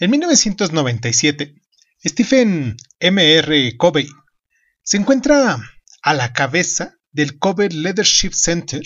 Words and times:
En 0.00 0.12
1997, 0.12 1.56
Stephen 2.04 2.76
M. 3.00 3.34
R. 3.38 3.76
Covey 3.76 4.08
se 4.84 4.96
encuentra 4.96 5.58
a 6.02 6.14
la 6.14 6.32
cabeza 6.32 6.94
del 7.10 7.40
Covey 7.40 7.68
Leadership 7.70 8.30
Center, 8.30 8.82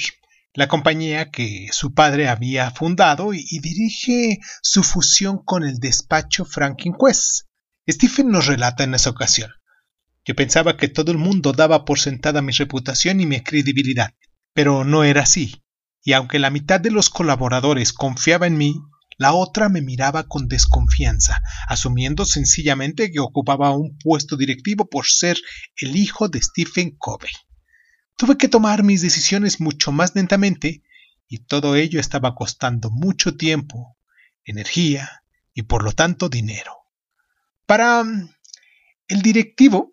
la 0.55 0.69
compañía 0.69 1.31
que 1.31 1.69
su 1.71 1.93
padre 1.93 2.29
había 2.29 2.71
fundado 2.71 3.35
y, 3.35 3.45
dirige 3.59 4.39
su 4.63 4.83
fusión 4.83 5.45
con 5.45 5.65
el 5.65 5.81
despacho 5.81 6.47
Franklin 6.47 6.95
Quest. 6.99 7.47
Stephen 7.87 8.31
nos 8.31 8.47
relata 8.47 8.85
en 8.85 8.95
esa 8.95 9.11
ocasión. 9.11 9.51
Yo 10.25 10.35
pensaba 10.35 10.79
que 10.79 10.89
todo 10.89 11.13
el 11.13 11.19
mundo 11.19 11.53
daba 11.53 11.85
por 11.85 11.99
sentada 11.99 12.41
mi 12.41 12.53
reputación 12.53 13.21
y 13.21 13.27
mi 13.27 13.43
credibilidad, 13.43 14.15
pero 14.55 14.85
no 14.85 15.05
era 15.05 15.25
así, 15.25 15.63
y 16.03 16.15
aunque 16.15 16.39
la 16.39 16.49
mitad 16.49 16.81
de 16.81 16.91
los 16.91 17.11
colaboradores 17.11 17.93
confiaba 17.93 18.47
en 18.47 18.57
mí, 18.57 18.81
la 19.23 19.35
otra 19.35 19.69
me 19.69 19.83
miraba 19.83 20.25
con 20.25 20.49
desconfianza, 20.49 21.41
asumiendo 21.69 22.25
sencillamente 22.25 23.13
que 23.13 23.21
ocupaba 23.21 23.71
un 23.71 23.97
puesto 23.97 24.37
directivo 24.37 24.91
por 24.91 25.07
ser 25.07 25.39
el 25.77 25.95
hijo 25.95 26.29
de 26.29 26.43
Stephen 26.43 26.97
Covey. 26.99 27.31
Tuve 28.17 28.37
que 28.37 28.49
tomar 28.49 28.83
mis 28.83 29.01
decisiones 29.01 29.61
mucho 29.61 29.93
más 29.93 30.17
lentamente 30.17 30.83
y 31.29 31.39
todo 31.39 31.77
ello 31.77 32.01
estaba 32.01 32.35
costando 32.35 32.91
mucho 32.91 33.37
tiempo, 33.37 33.97
energía 34.45 35.23
y 35.55 35.63
por 35.63 35.85
lo 35.85 35.93
tanto 35.93 36.29
dinero. 36.29 36.73
Para 37.65 38.03
mm, 38.03 38.29
el 39.07 39.23
directivo, 39.23 39.93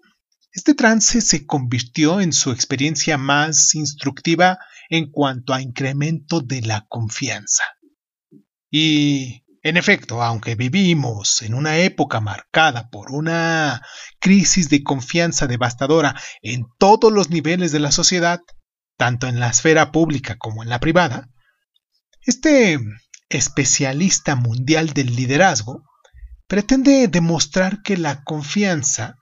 este 0.52 0.74
trance 0.74 1.22
se 1.22 1.46
convirtió 1.46 2.20
en 2.20 2.34
su 2.34 2.52
experiencia 2.52 3.20
más 3.20 3.76
instructiva 3.76 4.58
en 4.90 5.12
cuanto 5.12 5.54
a 5.54 5.62
incremento 5.62 6.42
de 6.42 6.64
la 6.64 6.88
confianza. 6.90 7.64
Y, 8.72 9.44
en 9.62 9.78
efecto, 9.78 10.22
aunque 10.24 10.56
vivimos 10.56 11.42
en 11.42 11.54
una 11.54 11.78
época 11.78 12.20
marcada 12.22 12.90
por 12.90 13.12
una 13.12 13.82
crisis 14.20 14.70
de 14.70 14.84
confianza 14.84 15.48
devastadora 15.48 16.20
en 16.42 16.66
todos 16.78 17.12
los 17.12 17.30
niveles 17.30 17.72
de 17.72 17.80
la 17.80 17.92
sociedad, 17.92 18.42
tanto 18.98 19.28
en 19.28 19.40
la 19.40 19.50
esfera 19.50 19.92
pública 19.92 20.38
como 20.38 20.64
en 20.64 20.70
la 20.70 20.80
privada, 20.80 21.30
este 22.22 22.80
especialista 23.30 24.36
mundial 24.36 24.94
del 24.94 25.16
liderazgo 25.16 25.84
pretende 26.48 27.08
demostrar 27.08 27.82
que 27.84 27.96
la 27.96 28.24
confianza 28.24 29.16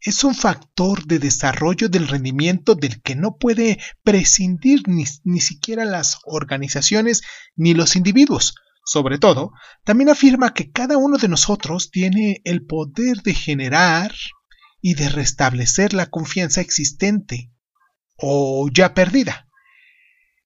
es 0.00 0.24
un 0.24 0.34
factor 0.34 1.04
de 1.04 1.18
desarrollo 1.18 1.88
del 1.88 2.08
rendimiento 2.08 2.74
del 2.74 3.02
que 3.02 3.14
no 3.14 3.36
puede 3.36 3.78
prescindir 4.02 4.82
ni, 4.88 5.06
siquiera 5.40 5.84
las 5.84 6.18
organizaciones 6.24 7.22
ni 7.54 7.74
los 7.74 7.96
individuos. 7.96 8.54
Sobre 8.84 9.18
todo, 9.18 9.52
también 9.84 10.10
afirma 10.10 10.54
que 10.54 10.70
cada 10.70 10.96
uno 10.96 11.18
de 11.18 11.28
nosotros 11.28 11.90
tiene 11.90 12.40
el 12.44 12.64
poder 12.66 13.18
de 13.22 13.34
generar 13.34 14.12
y 14.80 14.94
de 14.94 15.08
restablecer 15.08 15.92
la 15.92 16.06
confianza 16.06 16.60
existente 16.60 17.52
o 18.16 18.68
ya 18.72 18.94
perdida. 18.94 19.48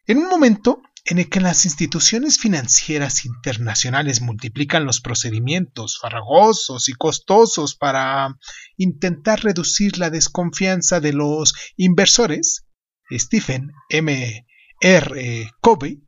En 0.07 0.19
un 0.19 0.29
momento 0.29 0.83
en 1.07 1.19
el 1.19 1.29
que 1.29 1.41
las 1.41 1.65
instituciones 1.67 2.39
financieras 2.39 3.27
internacionales 3.27 4.23
multiplican 4.23 4.87
los 4.87 5.01
procedimientos 5.01 5.99
farragosos 6.01 6.89
y 6.89 6.95
costosos 6.95 7.77
para 7.77 8.37
intentar 8.77 9.43
reducir 9.43 9.99
la 9.99 10.11
desconfianza 10.11 11.01
de 11.01 11.13
los 11.13 11.55
inversores, 11.77 12.67
Stephen 13.13 13.71
M. 13.91 14.47
R. 14.81 15.51
Covey 15.61 16.03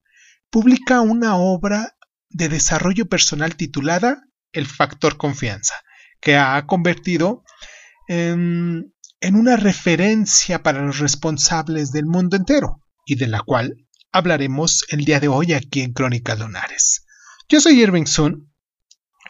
publica 0.51 1.03
una 1.03 1.37
obra 1.37 1.96
de 2.37 2.51
desarrollo 2.51 3.07
personal 3.07 3.57
titulada 3.57 4.23
El 4.53 4.67
factor 4.67 5.17
confianza, 5.17 5.75
que 6.21 6.37
ha 6.37 6.67
convertido 6.67 7.43
en, 8.09 8.93
en 9.21 9.37
una 9.37 9.57
referencia 9.57 10.63
para 10.63 10.83
los 10.83 10.99
responsables 10.99 11.93
del 11.93 12.05
mundo 12.05 12.37
entero 12.37 12.83
y 13.07 13.17
de 13.17 13.27
la 13.27 13.41
cual 13.41 13.87
hablaremos 14.13 14.85
el 14.91 15.05
día 15.05 15.19
de 15.19 15.29
hoy 15.29 15.55
aquí 15.55 15.81
en 15.81 15.95
Crónicas 15.95 16.39
Lunares. 16.39 17.07
Yo 17.49 17.61
soy 17.61 17.81
Irving 17.81 18.07
Sun. 18.07 18.53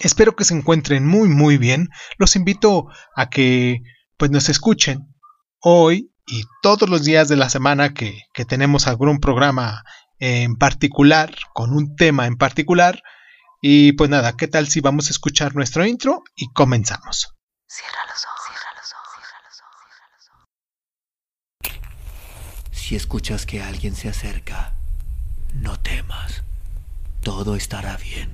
Espero 0.01 0.35
que 0.35 0.45
se 0.45 0.55
encuentren 0.55 1.07
muy 1.07 1.29
muy 1.29 1.59
bien. 1.59 1.89
Los 2.19 2.35
invito 2.35 2.89
a 3.15 3.31
que 3.31 3.83
pues 4.17 4.31
nos 4.31 4.49
escuchen 4.49 5.15
hoy 5.61 6.13
y 6.27 6.43
todos 6.61 6.89
los 6.89 7.05
días 7.05 7.29
de 7.29 7.37
la 7.37 7.49
semana 7.49 7.95
que, 7.95 8.23
que 8.35 8.45
tenemos 8.45 8.89
algún 8.89 9.21
programa 9.21 9.85
en 10.19 10.57
particular, 10.57 11.35
con 11.55 11.73
un 11.73 11.97
tema 11.97 12.27
en 12.27 12.37
particular. 12.37 13.03
Y 13.61 13.93
pues 13.93 14.11
nada, 14.11 14.37
¿qué 14.37 14.49
tal 14.49 14.69
si 14.69 14.81
vamos 14.81 15.09
a 15.09 15.11
escuchar 15.11 15.55
nuestro 15.55 15.85
intro 15.85 16.23
y 16.35 16.53
comenzamos? 16.53 17.35
Cierra 17.67 17.99
los 18.09 18.25
ojos, 18.25 18.43
cierra 18.49 18.73
los 18.77 18.93
ojos, 18.93 19.25
cierra 19.25 19.49
los 19.49 19.61
ojos. 21.71 22.79
Si 22.79 22.97
escuchas 22.97 23.47
que 23.47 23.63
alguien 23.63 23.97
se 23.97 24.09
acerca, 24.09 24.75
no 25.55 25.79
temas, 25.81 26.45
todo 27.23 27.57
estará 27.57 27.97
bien. 27.97 28.31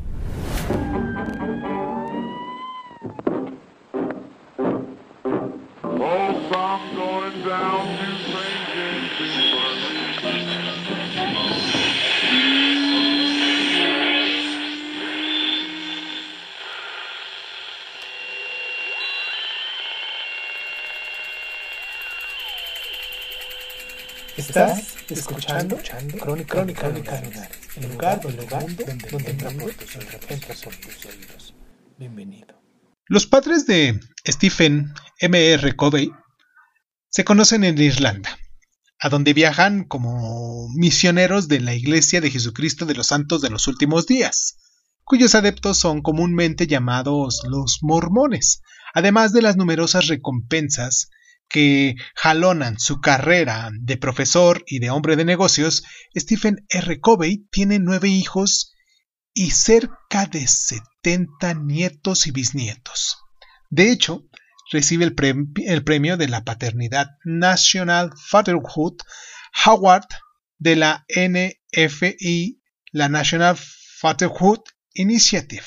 Estás 6.52 8.11
escuchando, 25.12 25.76
escuchando 25.76 26.18
Crónica, 26.18 26.54
Crónica, 26.54 26.80
Crónica 26.82 27.50
el 27.76 27.90
lugar, 27.90 28.20
el 28.24 28.36
lugar 28.36 28.62
donde, 28.62 28.84
donde, 29.10 29.32
donde 29.32 29.72
tus 29.74 31.06
oídos. 31.06 31.54
Bienvenido. 31.98 32.60
Los 33.06 33.26
padres 33.26 33.66
de 33.66 34.00
Stephen 34.26 34.92
M. 35.18 35.52
R. 35.52 35.76
Covey 35.76 36.10
se 37.08 37.24
conocen 37.24 37.64
en 37.64 37.78
Irlanda, 37.78 38.38
a 38.98 39.08
donde 39.08 39.34
viajan 39.34 39.84
como 39.84 40.68
misioneros 40.74 41.48
de 41.48 41.60
la 41.60 41.74
Iglesia 41.74 42.20
de 42.20 42.30
Jesucristo 42.30 42.86
de 42.86 42.94
los 42.94 43.08
Santos 43.08 43.42
de 43.42 43.50
los 43.50 43.68
Últimos 43.68 44.06
Días, 44.06 44.56
cuyos 45.04 45.34
adeptos 45.34 45.78
son 45.78 46.00
comúnmente 46.00 46.66
llamados 46.66 47.42
los 47.48 47.80
mormones, 47.82 48.62
además 48.94 49.32
de 49.32 49.42
las 49.42 49.56
numerosas 49.56 50.06
recompensas 50.06 51.10
que 51.52 51.96
jalonan 52.14 52.80
su 52.80 53.00
carrera 53.00 53.70
de 53.72 53.98
profesor 53.98 54.64
y 54.66 54.78
de 54.78 54.90
hombre 54.90 55.16
de 55.16 55.26
negocios, 55.26 55.84
Stephen 56.16 56.66
R. 56.70 56.98
Covey 56.98 57.46
tiene 57.50 57.78
nueve 57.78 58.08
hijos 58.08 58.74
y 59.34 59.50
cerca 59.50 60.26
de 60.26 60.48
70 60.48 61.54
nietos 61.54 62.26
y 62.26 62.30
bisnietos. 62.30 63.18
De 63.68 63.92
hecho, 63.92 64.24
recibe 64.70 65.04
el, 65.04 65.14
premio 65.84 66.16
de 66.16 66.28
la 66.28 66.42
paternidad 66.42 67.10
National 67.24 68.12
Fatherhood 68.16 69.02
Award 69.66 70.06
de 70.58 70.76
la 70.76 71.04
NFI, 71.14 72.62
la 72.92 73.08
National 73.10 73.58
Fatherhood 74.00 74.60
Initiative. 74.94 75.64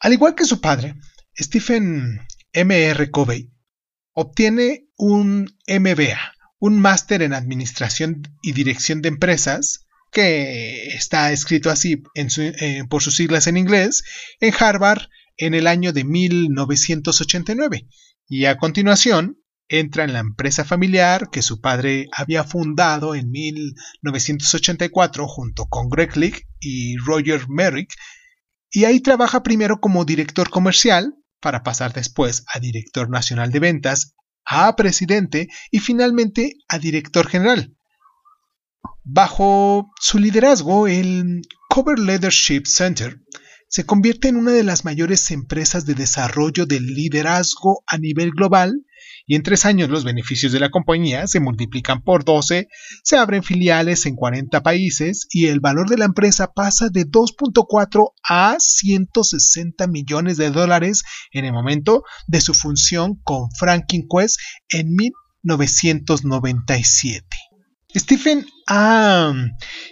Al 0.00 0.12
igual 0.14 0.34
que 0.34 0.46
su 0.46 0.60
padre, 0.60 0.94
Stephen 1.38 2.26
M. 2.52 2.82
R. 2.82 3.10
Covey 3.10 3.53
Obtiene 4.14 4.86
un 4.96 5.50
MBA, 5.68 6.34
un 6.58 6.80
máster 6.80 7.22
en 7.22 7.34
Administración 7.34 8.22
y 8.42 8.52
Dirección 8.52 9.02
de 9.02 9.08
Empresas, 9.08 9.86
que 10.12 10.86
está 10.94 11.32
escrito 11.32 11.68
así 11.70 12.02
eh, 12.14 12.84
por 12.88 13.02
sus 13.02 13.16
siglas 13.16 13.48
en 13.48 13.56
inglés, 13.56 14.04
en 14.40 14.54
Harvard 14.58 15.08
en 15.36 15.54
el 15.54 15.66
año 15.66 15.92
de 15.92 16.04
1989. 16.04 17.88
Y 18.28 18.44
a 18.44 18.56
continuación 18.56 19.40
entra 19.68 20.04
en 20.04 20.12
la 20.12 20.20
empresa 20.20 20.64
familiar 20.64 21.30
que 21.30 21.42
su 21.42 21.60
padre 21.60 22.06
había 22.12 22.44
fundado 22.44 23.14
en 23.14 23.30
1984 23.30 25.26
junto 25.26 25.66
con 25.66 25.88
Greg 25.88 26.46
y 26.60 26.96
Roger 26.98 27.48
Merrick, 27.48 27.92
y 28.70 28.84
ahí 28.84 29.00
trabaja 29.00 29.42
primero 29.42 29.80
como 29.80 30.04
director 30.04 30.50
comercial 30.50 31.14
para 31.40 31.62
pasar 31.62 31.92
después 31.92 32.44
a 32.52 32.58
director 32.58 33.10
nacional 33.10 33.52
de 33.52 33.60
ventas, 33.60 34.13
a 34.44 34.74
presidente 34.76 35.48
y 35.70 35.78
finalmente 35.78 36.54
a 36.68 36.78
director 36.78 37.28
general. 37.28 37.74
Bajo 39.02 39.90
su 40.00 40.18
liderazgo, 40.18 40.86
el 40.86 41.42
Cover 41.68 41.98
Leadership 41.98 42.64
Center 42.66 43.20
se 43.68 43.84
convierte 43.84 44.28
en 44.28 44.36
una 44.36 44.52
de 44.52 44.62
las 44.62 44.84
mayores 44.84 45.30
empresas 45.30 45.84
de 45.84 45.94
desarrollo 45.94 46.64
del 46.64 46.86
liderazgo 46.86 47.82
a 47.86 47.98
nivel 47.98 48.30
global 48.30 48.84
y 49.26 49.36
en 49.36 49.42
tres 49.42 49.64
años 49.64 49.88
los 49.88 50.04
beneficios 50.04 50.52
de 50.52 50.60
la 50.60 50.68
compañía 50.70 51.26
se 51.26 51.40
multiplican 51.40 52.02
por 52.02 52.24
12, 52.24 52.68
se 53.02 53.16
abren 53.16 53.42
filiales 53.42 54.04
en 54.06 54.14
40 54.16 54.62
países 54.62 55.26
y 55.30 55.46
el 55.46 55.60
valor 55.60 55.88
de 55.88 55.96
la 55.98 56.04
empresa 56.04 56.52
pasa 56.52 56.90
de 56.90 57.06
2.4 57.06 58.12
a 58.28 58.56
160 58.58 59.86
millones 59.86 60.36
de 60.36 60.50
dólares 60.50 61.04
en 61.32 61.46
el 61.46 61.52
momento 61.52 62.02
de 62.26 62.40
su 62.40 62.54
función 62.54 63.20
con 63.22 63.52
Franklin 63.52 64.08
Quest 64.08 64.40
en 64.68 64.94
1997. 64.94 67.24
Stephen 67.96 68.44
ha 68.66 69.32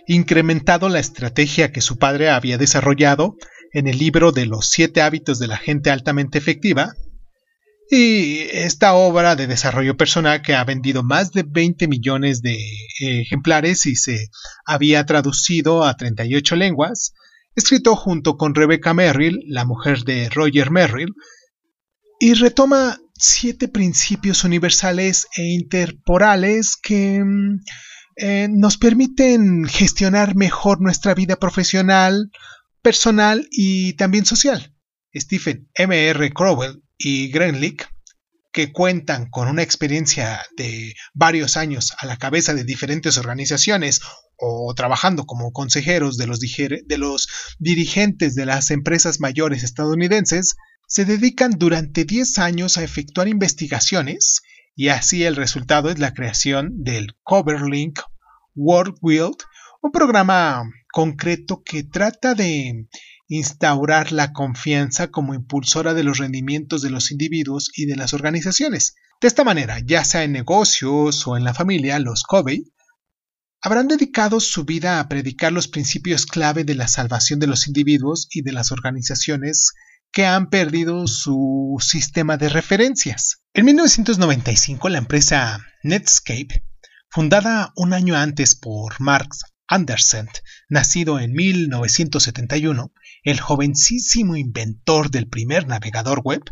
incrementado 0.08 0.88
la 0.88 0.98
estrategia 0.98 1.70
que 1.70 1.80
su 1.80 1.98
padre 1.98 2.30
había 2.30 2.58
desarrollado 2.58 3.36
en 3.72 3.86
el 3.86 3.98
libro 3.98 4.32
de 4.32 4.46
los 4.46 4.68
siete 4.68 5.02
hábitos 5.02 5.38
de 5.38 5.46
la 5.46 5.56
gente 5.56 5.90
altamente 5.90 6.36
efectiva, 6.36 6.94
y 7.94 8.48
esta 8.52 8.94
obra 8.94 9.36
de 9.36 9.46
desarrollo 9.46 9.98
personal 9.98 10.40
que 10.40 10.54
ha 10.54 10.64
vendido 10.64 11.02
más 11.02 11.30
de 11.32 11.44
20 11.46 11.88
millones 11.88 12.40
de 12.40 12.58
ejemplares 13.00 13.84
y 13.84 13.96
se 13.96 14.30
había 14.64 15.04
traducido 15.04 15.84
a 15.84 15.94
38 15.94 16.56
lenguas, 16.56 17.12
escrito 17.54 17.94
junto 17.94 18.38
con 18.38 18.54
Rebecca 18.54 18.94
Merrill, 18.94 19.44
la 19.46 19.66
mujer 19.66 20.04
de 20.04 20.30
Roger 20.30 20.70
Merrill, 20.70 21.12
y 22.18 22.32
retoma 22.32 22.98
siete 23.12 23.68
principios 23.68 24.42
universales 24.44 25.26
e 25.36 25.42
interporales 25.52 26.76
que 26.82 27.22
mm, 27.22 27.60
eh, 28.16 28.48
nos 28.50 28.78
permiten 28.78 29.66
gestionar 29.66 30.34
mejor 30.34 30.80
nuestra 30.80 31.12
vida 31.12 31.36
profesional, 31.36 32.30
personal 32.80 33.46
y 33.50 33.92
también 33.96 34.24
social. 34.24 34.74
Stephen 35.14 35.68
M. 35.74 36.08
R. 36.08 36.32
Crowell 36.32 36.82
y 36.98 37.30
Grenlick, 37.30 37.88
que 38.52 38.70
cuentan 38.70 39.30
con 39.30 39.48
una 39.48 39.62
experiencia 39.62 40.42
de 40.56 40.94
varios 41.14 41.56
años 41.56 41.92
a 41.98 42.06
la 42.06 42.18
cabeza 42.18 42.54
de 42.54 42.64
diferentes 42.64 43.16
organizaciones 43.16 44.00
o 44.36 44.74
trabajando 44.74 45.24
como 45.24 45.52
consejeros 45.52 46.18
de 46.18 46.26
los, 46.26 46.40
de 46.40 46.98
los 46.98 47.28
dirigentes 47.58 48.34
de 48.34 48.44
las 48.44 48.70
empresas 48.70 49.20
mayores 49.20 49.62
estadounidenses, 49.62 50.56
se 50.86 51.06
dedican 51.06 51.52
durante 51.52 52.04
10 52.04 52.38
años 52.38 52.76
a 52.76 52.84
efectuar 52.84 53.28
investigaciones 53.28 54.42
y 54.74 54.88
así 54.88 55.24
el 55.24 55.36
resultado 55.36 55.90
es 55.90 55.98
la 55.98 56.12
creación 56.12 56.82
del 56.82 57.14
Coverlink 57.22 58.00
World 58.54 58.96
Wild, 59.00 59.36
un 59.80 59.90
programa 59.90 60.62
concreto 60.92 61.62
que 61.64 61.84
trata 61.84 62.34
de 62.34 62.86
instaurar 63.36 64.12
la 64.12 64.32
confianza 64.32 65.10
como 65.10 65.32
impulsora 65.32 65.94
de 65.94 66.04
los 66.04 66.18
rendimientos 66.18 66.82
de 66.82 66.90
los 66.90 67.10
individuos 67.10 67.70
y 67.74 67.86
de 67.86 67.96
las 67.96 68.12
organizaciones. 68.12 68.94
De 69.22 69.28
esta 69.28 69.42
manera, 69.42 69.78
ya 69.78 70.04
sea 70.04 70.24
en 70.24 70.32
negocios 70.32 71.26
o 71.26 71.36
en 71.38 71.44
la 71.44 71.54
familia, 71.54 71.98
los 71.98 72.24
Covey 72.24 72.64
habrán 73.62 73.88
dedicado 73.88 74.38
su 74.38 74.64
vida 74.64 75.00
a 75.00 75.08
predicar 75.08 75.50
los 75.50 75.68
principios 75.68 76.26
clave 76.26 76.64
de 76.64 76.74
la 76.74 76.88
salvación 76.88 77.40
de 77.40 77.46
los 77.46 77.68
individuos 77.68 78.28
y 78.30 78.42
de 78.42 78.52
las 78.52 78.70
organizaciones 78.70 79.72
que 80.12 80.26
han 80.26 80.50
perdido 80.50 81.06
su 81.06 81.78
sistema 81.80 82.36
de 82.36 82.50
referencias. 82.50 83.42
En 83.54 83.64
1995, 83.64 84.90
la 84.90 84.98
empresa 84.98 85.64
Netscape, 85.82 86.66
fundada 87.08 87.72
un 87.76 87.94
año 87.94 88.14
antes 88.14 88.54
por 88.54 89.00
Mark 89.00 89.30
Andersen, 89.68 90.28
nacido 90.68 91.18
en 91.18 91.32
1971, 91.32 92.92
el 93.22 93.40
jovencísimo 93.40 94.36
inventor 94.36 95.10
del 95.10 95.28
primer 95.28 95.66
navegador 95.66 96.20
web, 96.24 96.42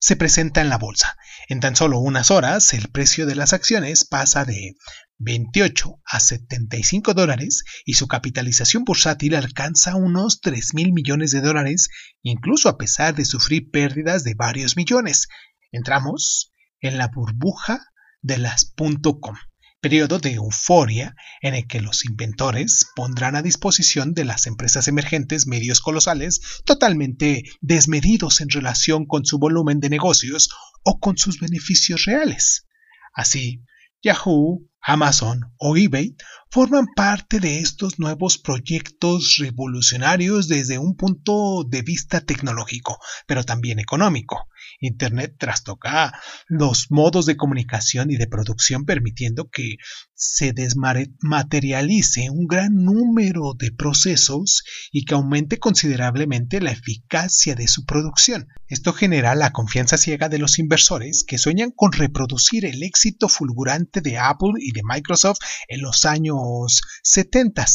se 0.00 0.16
presenta 0.16 0.62
en 0.62 0.70
la 0.70 0.78
bolsa. 0.78 1.16
En 1.48 1.60
tan 1.60 1.76
solo 1.76 1.98
unas 1.98 2.30
horas, 2.30 2.72
el 2.72 2.88
precio 2.88 3.26
de 3.26 3.34
las 3.34 3.52
acciones 3.52 4.04
pasa 4.04 4.44
de 4.44 4.74
28 5.18 6.00
a 6.06 6.20
75 6.20 7.12
dólares 7.12 7.64
y 7.84 7.94
su 7.94 8.08
capitalización 8.08 8.84
bursátil 8.84 9.34
alcanza 9.34 9.96
unos 9.96 10.40
3 10.40 10.72
mil 10.74 10.92
millones 10.92 11.30
de 11.32 11.42
dólares, 11.42 11.90
incluso 12.22 12.70
a 12.70 12.78
pesar 12.78 13.14
de 13.14 13.26
sufrir 13.26 13.70
pérdidas 13.70 14.24
de 14.24 14.34
varios 14.34 14.76
millones. 14.76 15.28
Entramos 15.70 16.52
en 16.80 16.96
la 16.96 17.08
burbuja 17.08 17.80
de 18.22 18.38
las 18.38 18.72
.com 18.74 19.36
periodo 19.80 20.18
de 20.18 20.32
euforia 20.32 21.16
en 21.40 21.54
el 21.54 21.66
que 21.66 21.80
los 21.80 22.04
inventores 22.04 22.86
pondrán 22.94 23.36
a 23.36 23.42
disposición 23.42 24.14
de 24.14 24.24
las 24.24 24.46
empresas 24.46 24.88
emergentes 24.88 25.46
medios 25.46 25.80
colosales 25.80 26.40
totalmente 26.64 27.44
desmedidos 27.60 28.40
en 28.40 28.50
relación 28.50 29.06
con 29.06 29.24
su 29.24 29.38
volumen 29.38 29.80
de 29.80 29.90
negocios 29.90 30.50
o 30.82 30.98
con 31.00 31.16
sus 31.16 31.40
beneficios 31.40 32.04
reales. 32.04 32.66
Así, 33.14 33.64
Yahoo, 34.02 34.66
Amazon 34.82 35.52
o 35.58 35.76
eBay 35.76 36.16
forman 36.50 36.86
parte 36.96 37.38
de 37.38 37.58
estos 37.58 37.98
nuevos 37.98 38.38
proyectos 38.38 39.36
revolucionarios 39.38 40.48
desde 40.48 40.78
un 40.78 40.96
punto 40.96 41.64
de 41.68 41.82
vista 41.82 42.20
tecnológico, 42.20 42.98
pero 43.26 43.44
también 43.44 43.78
económico. 43.78 44.48
Internet 44.80 45.36
trastoca 45.38 46.12
los 46.48 46.90
modos 46.90 47.26
de 47.26 47.36
comunicación 47.36 48.10
y 48.10 48.16
de 48.16 48.26
producción 48.26 48.84
permitiendo 48.84 49.50
que 49.50 49.76
se 50.14 50.52
desmaterialice 50.52 52.30
un 52.30 52.46
gran 52.46 52.74
número 52.74 53.54
de 53.58 53.72
procesos 53.72 54.64
y 54.90 55.04
que 55.04 55.14
aumente 55.14 55.58
considerablemente 55.58 56.60
la 56.60 56.72
eficacia 56.72 57.54
de 57.54 57.68
su 57.68 57.84
producción. 57.84 58.48
Esto 58.68 58.92
genera 58.92 59.34
la 59.34 59.52
confianza 59.52 59.98
ciega 59.98 60.28
de 60.28 60.38
los 60.38 60.58
inversores 60.58 61.24
que 61.26 61.38
sueñan 61.38 61.72
con 61.74 61.92
reproducir 61.92 62.64
el 62.64 62.82
éxito 62.82 63.28
fulgurante 63.28 64.00
de 64.00 64.18
Apple 64.18 64.54
y 64.58 64.72
de 64.72 64.82
Microsoft 64.82 65.38
en 65.68 65.82
los 65.82 66.04
años 66.06 66.82
70. 67.02 67.66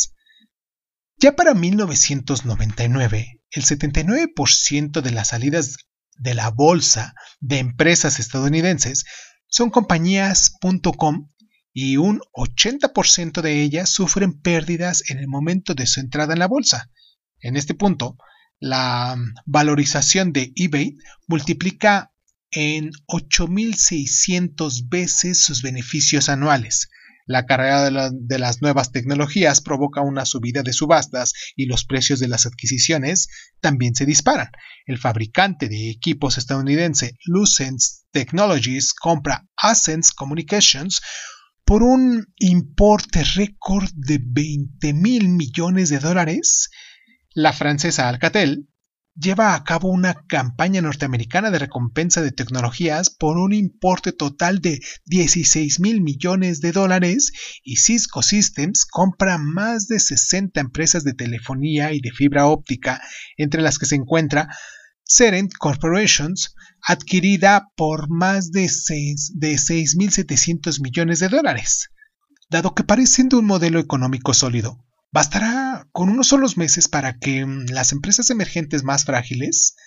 Ya 1.17 1.35
para 1.35 1.53
1999, 1.53 3.41
el 3.51 3.63
79% 3.63 5.01
de 5.01 5.11
las 5.11 5.29
salidas 5.29 5.77
de 6.15 6.33
la 6.33 6.49
bolsa 6.49 7.13
de 7.39 7.59
empresas 7.59 8.19
estadounidenses 8.19 9.05
son 9.47 9.69
compañías.com 9.69 11.29
y 11.73 11.97
un 11.97 12.21
80% 12.33 13.41
de 13.41 13.61
ellas 13.61 13.89
sufren 13.89 14.39
pérdidas 14.39 15.09
en 15.09 15.17
el 15.19 15.27
momento 15.27 15.73
de 15.73 15.85
su 15.85 15.99
entrada 15.99 16.33
en 16.33 16.39
la 16.39 16.47
bolsa. 16.47 16.89
En 17.39 17.57
este 17.57 17.73
punto, 17.73 18.17
la 18.59 19.17
valorización 19.45 20.31
de 20.31 20.53
eBay 20.55 20.95
multiplica 21.27 22.13
en 22.51 22.91
8.600 23.07 24.87
veces 24.87 25.43
sus 25.43 25.61
beneficios 25.61 26.29
anuales, 26.29 26.89
la 27.25 27.45
carrera 27.45 28.11
de, 28.11 28.39
las 28.39 28.61
nuevas 28.61 28.91
tecnologías 28.91 29.61
provoca 29.61 30.01
una 30.01 30.25
subida 30.25 30.61
de 30.61 30.73
subastas 30.73 31.33
y 31.55 31.65
los 31.65 31.85
precios 31.85 32.19
de 32.19 32.27
las 32.27 32.45
adquisiciones 32.45 33.27
también 33.61 33.95
se 33.95 34.05
disparan. 34.05 34.49
El 34.85 34.99
fabricante 34.99 35.67
de 35.67 35.89
equipos 35.89 36.37
estadounidense 36.37 37.17
Lucent 37.25 37.81
Technologies 38.11 38.93
compra 38.93 39.47
Ascens 39.57 40.11
Communications 40.11 41.01
por 41.65 41.81
un 41.81 42.27
importe 42.37 43.23
récord 43.23 43.89
de 43.95 44.19
20 44.21 44.93
mil 44.93 45.29
millones 45.29 45.89
de 45.89 45.99
dólares. 45.99 46.69
La 47.33 47.53
francesa 47.53 48.07
Alcatel 48.07 48.69
lleva 49.15 49.55
a 49.55 49.63
cabo 49.63 49.89
una 49.89 50.13
campaña 50.27 50.81
norteamericana 50.81 51.49
de 51.49 51.57
recompensa 51.59 52.21
de 52.21 52.33
tecnologías 52.33 53.09
por 53.09 53.37
un 53.37 53.53
importe 53.53 54.11
total 54.11 54.59
de 54.59 54.81
16 55.05 55.79
mil 55.79 56.01
millones 56.01 56.59
de 56.59 56.73
dólares 56.73 57.31
y 57.63 57.77
Cisco 57.77 58.21
Systems 58.21 58.83
compra 58.85 59.37
más 59.37 59.87
de 59.87 59.99
60 59.99 60.59
empresas 60.59 61.05
de 61.05 61.13
telefonía 61.13 61.93
y 61.93 62.01
de 62.01 62.11
fibra 62.11 62.47
óptica, 62.47 63.01
entre 63.37 63.61
las 63.61 63.79
que 63.79 63.85
se 63.85 63.95
encuentra 63.95 64.49
Serent 65.03 65.53
Corporations, 65.57 66.53
adquirida 66.81 67.69
por 67.75 68.09
más 68.09 68.51
de 68.51 68.65
6.700 68.65 70.81
millones 70.81 71.19
de 71.19 71.29
dólares. 71.29 71.91
Dado 72.49 72.75
que 72.75 72.83
parecen 72.83 73.29
de 73.29 73.37
un 73.37 73.45
modelo 73.45 73.79
económico 73.79 74.33
sólido, 74.33 74.84
Bastará 75.15 75.87
con 75.93 76.09
unos 76.09 76.27
solos 76.27 76.57
meses 76.57 76.89
para 76.89 77.17
que 77.17 77.45
mm, 77.45 77.67
las 77.69 77.93
empresas 77.93 78.29
emergentes 78.31 78.83
más 78.83 79.05
frágiles 79.05 79.77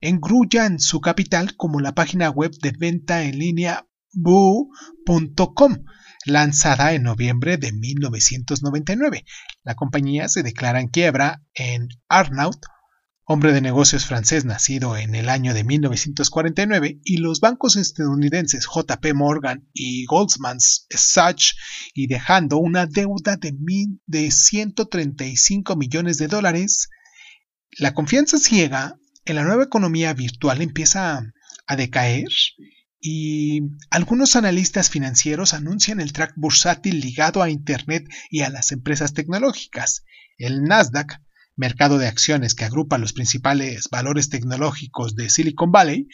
engrullan 0.00 0.80
su 0.80 1.02
capital 1.02 1.58
como 1.58 1.78
la 1.78 1.94
página 1.94 2.30
web 2.30 2.52
de 2.62 2.72
venta 2.78 3.22
en 3.22 3.38
línea 3.38 3.86
boo.com, 4.14 5.84
lanzada 6.24 6.94
en 6.94 7.02
noviembre 7.02 7.58
de 7.58 7.70
1999. 7.70 9.26
La 9.62 9.74
compañía 9.74 10.30
se 10.30 10.42
declara 10.42 10.80
en 10.80 10.88
quiebra 10.88 11.42
en 11.52 11.88
Arnaut 12.08 12.64
hombre 13.24 13.52
de 13.52 13.60
negocios 13.60 14.06
francés 14.06 14.44
nacido 14.44 14.96
en 14.96 15.14
el 15.14 15.28
año 15.28 15.54
de 15.54 15.64
1949, 15.64 17.00
y 17.04 17.16
los 17.18 17.40
bancos 17.40 17.76
estadounidenses 17.76 18.66
JP 18.66 19.14
Morgan 19.14 19.68
y 19.72 20.04
Goldman 20.06 20.58
Sachs, 20.60 21.56
y 21.94 22.06
dejando 22.06 22.58
una 22.58 22.86
deuda 22.86 23.36
de, 23.36 23.54
de 24.06 24.30
135 24.30 25.76
millones 25.76 26.18
de 26.18 26.28
dólares, 26.28 26.88
la 27.78 27.94
confianza 27.94 28.38
ciega 28.38 28.96
en 29.24 29.36
la 29.36 29.44
nueva 29.44 29.64
economía 29.64 30.12
virtual 30.14 30.60
empieza 30.60 31.22
a 31.66 31.76
decaer 31.76 32.28
y 33.04 33.62
algunos 33.90 34.36
analistas 34.36 34.88
financieros 34.88 35.54
anuncian 35.54 36.00
el 36.00 36.12
track 36.12 36.34
bursátil 36.36 37.00
ligado 37.00 37.42
a 37.42 37.50
Internet 37.50 38.08
y 38.30 38.42
a 38.42 38.48
las 38.48 38.70
empresas 38.70 39.12
tecnológicas. 39.12 40.04
El 40.38 40.62
Nasdaq, 40.62 41.20
mercado 41.56 41.98
de 41.98 42.06
acciones 42.08 42.54
que 42.54 42.64
agrupa 42.64 42.98
los 42.98 43.12
principales 43.12 43.88
valores 43.90 44.28
tecnológicos 44.28 45.14
de 45.14 45.28
Silicon 45.30 45.70
Valley, 45.70 46.08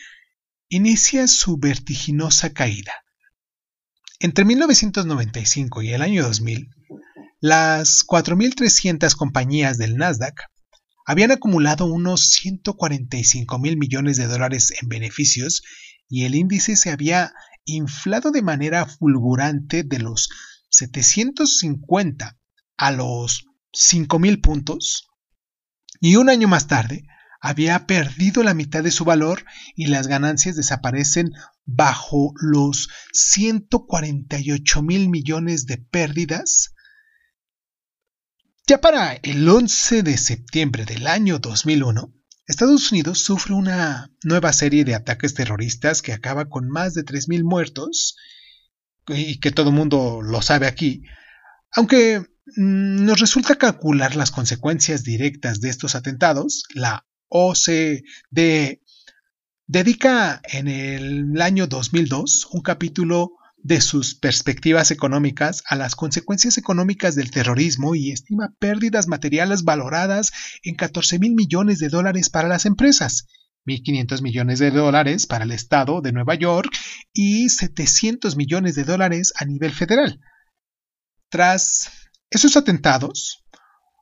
inicia 0.69 1.27
su 1.27 1.59
vertiginosa 1.59 2.53
caída. 2.53 2.93
Entre 4.21 4.45
1995 4.45 5.83
y 5.83 5.93
el 5.93 6.03
año 6.03 6.25
2000, 6.25 6.71
las 7.41 8.05
4.300 8.07 9.15
compañías 9.15 9.79
del 9.79 9.97
Nasdaq 9.97 10.41
habían 11.07 11.31
acumulado 11.31 11.87
unos 11.87 12.31
145 12.31 13.59
mil 13.59 13.79
millones 13.79 14.17
de 14.17 14.27
dólares 14.27 14.75
en 14.83 14.89
beneficios 14.89 15.63
y 16.09 16.25
el 16.25 16.35
índice 16.35 16.77
se 16.77 16.91
había 16.91 17.33
inflado 17.65 18.31
de 18.31 18.43
manera 18.43 18.87
fulgurante 18.87 19.85
de 19.85 20.01
los 20.01 20.29
750 20.71 22.37
a 22.77 22.91
los 22.93 23.47
5.000 23.73 24.43
puntos 24.43 25.08
y 26.01 26.17
un 26.17 26.31
año 26.31 26.49
más 26.49 26.67
tarde 26.67 27.05
había 27.41 27.87
perdido 27.87 28.43
la 28.43 28.55
mitad 28.55 28.83
de 28.83 28.91
su 28.91 29.05
valor 29.05 29.45
y 29.77 29.87
las 29.87 30.07
ganancias 30.09 30.57
desaparecen 30.57 31.33
bajo 31.65 32.33
los 32.41 32.89
148 33.13 34.83
mil 34.83 35.09
millones 35.09 35.67
de 35.67 35.79
pérdidas. 35.79 36.75
Ya 38.67 38.81
para 38.81 39.15
el 39.15 39.49
11 39.49 40.03
de 40.03 40.17
septiembre 40.19 40.85
del 40.85 41.07
año 41.07 41.39
2001, 41.39 42.13
Estados 42.47 42.91
Unidos 42.91 43.23
sufre 43.23 43.55
una 43.55 44.11
nueva 44.25 44.53
serie 44.53 44.85
de 44.85 44.95
ataques 44.95 45.35
terroristas 45.35 46.03
que 46.03 46.13
acaba 46.13 46.49
con 46.49 46.69
más 46.69 46.95
de 46.95 47.05
3.000 47.05 47.45
muertos 47.45 48.17
y 49.07 49.39
que 49.39 49.51
todo 49.53 49.69
el 49.71 49.77
mundo 49.77 50.21
lo 50.23 50.43
sabe 50.43 50.67
aquí, 50.67 51.03
aunque 51.73 52.27
nos 52.57 53.21
resulta 53.21 53.57
calcular 53.57 54.17
las 54.17 54.31
consecuencias 54.31 55.05
directas 55.05 55.61
de 55.61 55.69
estos 55.69 55.95
atentados, 55.95 56.65
la 56.75 57.07
OCDE 57.29 58.83
dedica 59.67 60.41
en 60.45 60.69
el 60.69 61.43
año 61.43 61.67
2002 61.67 62.49
un 62.53 62.63
capítulo 62.63 63.33
de 63.59 63.81
sus 63.81 64.15
perspectivas 64.15 64.91
económicas 64.91 65.63
a 65.67 65.77
las 65.77 65.95
consecuencias 65.95 66.59
económicas 66.59 67.15
del 67.15 67.31
terrorismo 67.31 67.95
y 67.95 68.13
estima 68.13 68.55
pérdidas 68.59 69.09
materiales 69.09 69.65
valoradas 69.65 70.33
en 70.63 70.75
14 70.75 71.19
mil 71.19 71.35
millones 71.35 71.79
de 71.81 71.89
dólares 71.89 72.31
para 72.31 72.49
las 72.49 72.67
empresas, 72.67 73.27
1.500 73.67 74.23
millones 74.23 74.59
de 74.59 74.71
dólares 74.71 75.27
para 75.27 75.45
el 75.45 75.53
Estado 75.53 76.01
de 76.01 76.13
Nueva 76.13 76.35
York 76.35 76.71
y 77.13 77.49
700 77.51 78.37
millones 78.37 78.75
de 78.75 78.85
dólares 78.85 79.33
a 79.37 79.45
nivel 79.45 79.73
federal. 79.73 80.21
Tras 81.29 82.08
esos 82.31 82.57
atentados, 82.57 83.45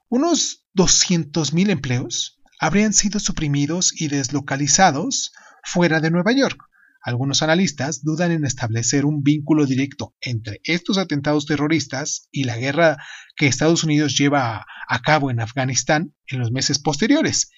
unos 0.09 0.67
200.000 0.77 1.71
empleos 1.71 2.41
habrían 2.59 2.93
sido 2.93 3.21
suprimidos 3.21 3.93
y 4.01 4.09
deslocalizados 4.09 5.33
fuera 5.63 6.01
de 6.01 6.11
Nueva 6.11 6.33
York, 6.33 6.59
algunos 7.07 7.41
analistas 7.43 8.03
dudan 8.03 8.33
en 8.33 8.45
establecer 8.45 9.07
un 9.07 9.23
vínculo 9.23 9.65
directo 9.65 10.17
entre 10.21 10.61
estos 10.65 10.99
atentados 10.99 11.47
terroristas 11.47 12.27
y 12.33 12.43
la 12.43 12.57
guerra 12.57 12.97
que 13.37 13.47
Estados 13.47 13.85
Unidos 13.85 14.19
lleva 14.19 14.67
a 14.89 15.03
cabo 15.03 15.31
en 15.31 15.39
Afganistán 15.39 16.17
en 16.27 16.41
los 16.41 16.51
meses 16.51 16.81
posteriores. 16.81 17.53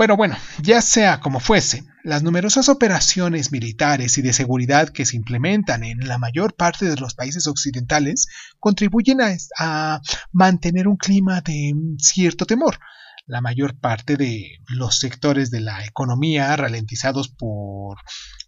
Pero 0.00 0.16
bueno, 0.16 0.34
ya 0.62 0.80
sea 0.80 1.20
como 1.20 1.40
fuese, 1.40 1.84
las 2.04 2.22
numerosas 2.22 2.70
operaciones 2.70 3.52
militares 3.52 4.16
y 4.16 4.22
de 4.22 4.32
seguridad 4.32 4.88
que 4.88 5.04
se 5.04 5.14
implementan 5.14 5.84
en 5.84 6.08
la 6.08 6.16
mayor 6.16 6.56
parte 6.56 6.86
de 6.86 6.96
los 6.96 7.12
países 7.12 7.46
occidentales 7.46 8.26
contribuyen 8.58 9.18
a, 9.58 10.00
mantener 10.32 10.88
un 10.88 10.96
clima 10.96 11.42
de 11.42 11.74
cierto 11.98 12.46
temor, 12.46 12.78
la 13.26 13.42
mayor 13.42 13.78
parte 13.78 14.16
de 14.16 14.62
los 14.68 14.98
sectores 15.00 15.50
de 15.50 15.60
la 15.60 15.84
economía 15.84 16.56
ralentizados 16.56 17.28
por 17.28 17.98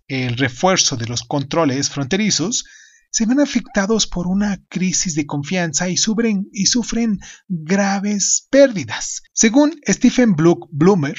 el 0.08 0.38
refuerzo 0.38 0.96
de 0.96 1.04
los 1.04 1.22
controles 1.22 1.90
fronterizos 1.90 2.64
se 3.10 3.26
ven 3.26 3.40
afectados 3.40 4.06
por 4.06 4.26
una 4.26 4.64
crisis 4.70 5.14
de 5.14 5.26
confianza 5.26 5.90
y 5.90 5.98
sufren, 5.98 6.48
y 6.50 6.64
sufren 6.64 7.18
graves 7.46 8.48
pérdidas. 8.50 9.20
Según 9.34 9.78
Stephen 9.86 10.34
Bloomer, 10.34 11.16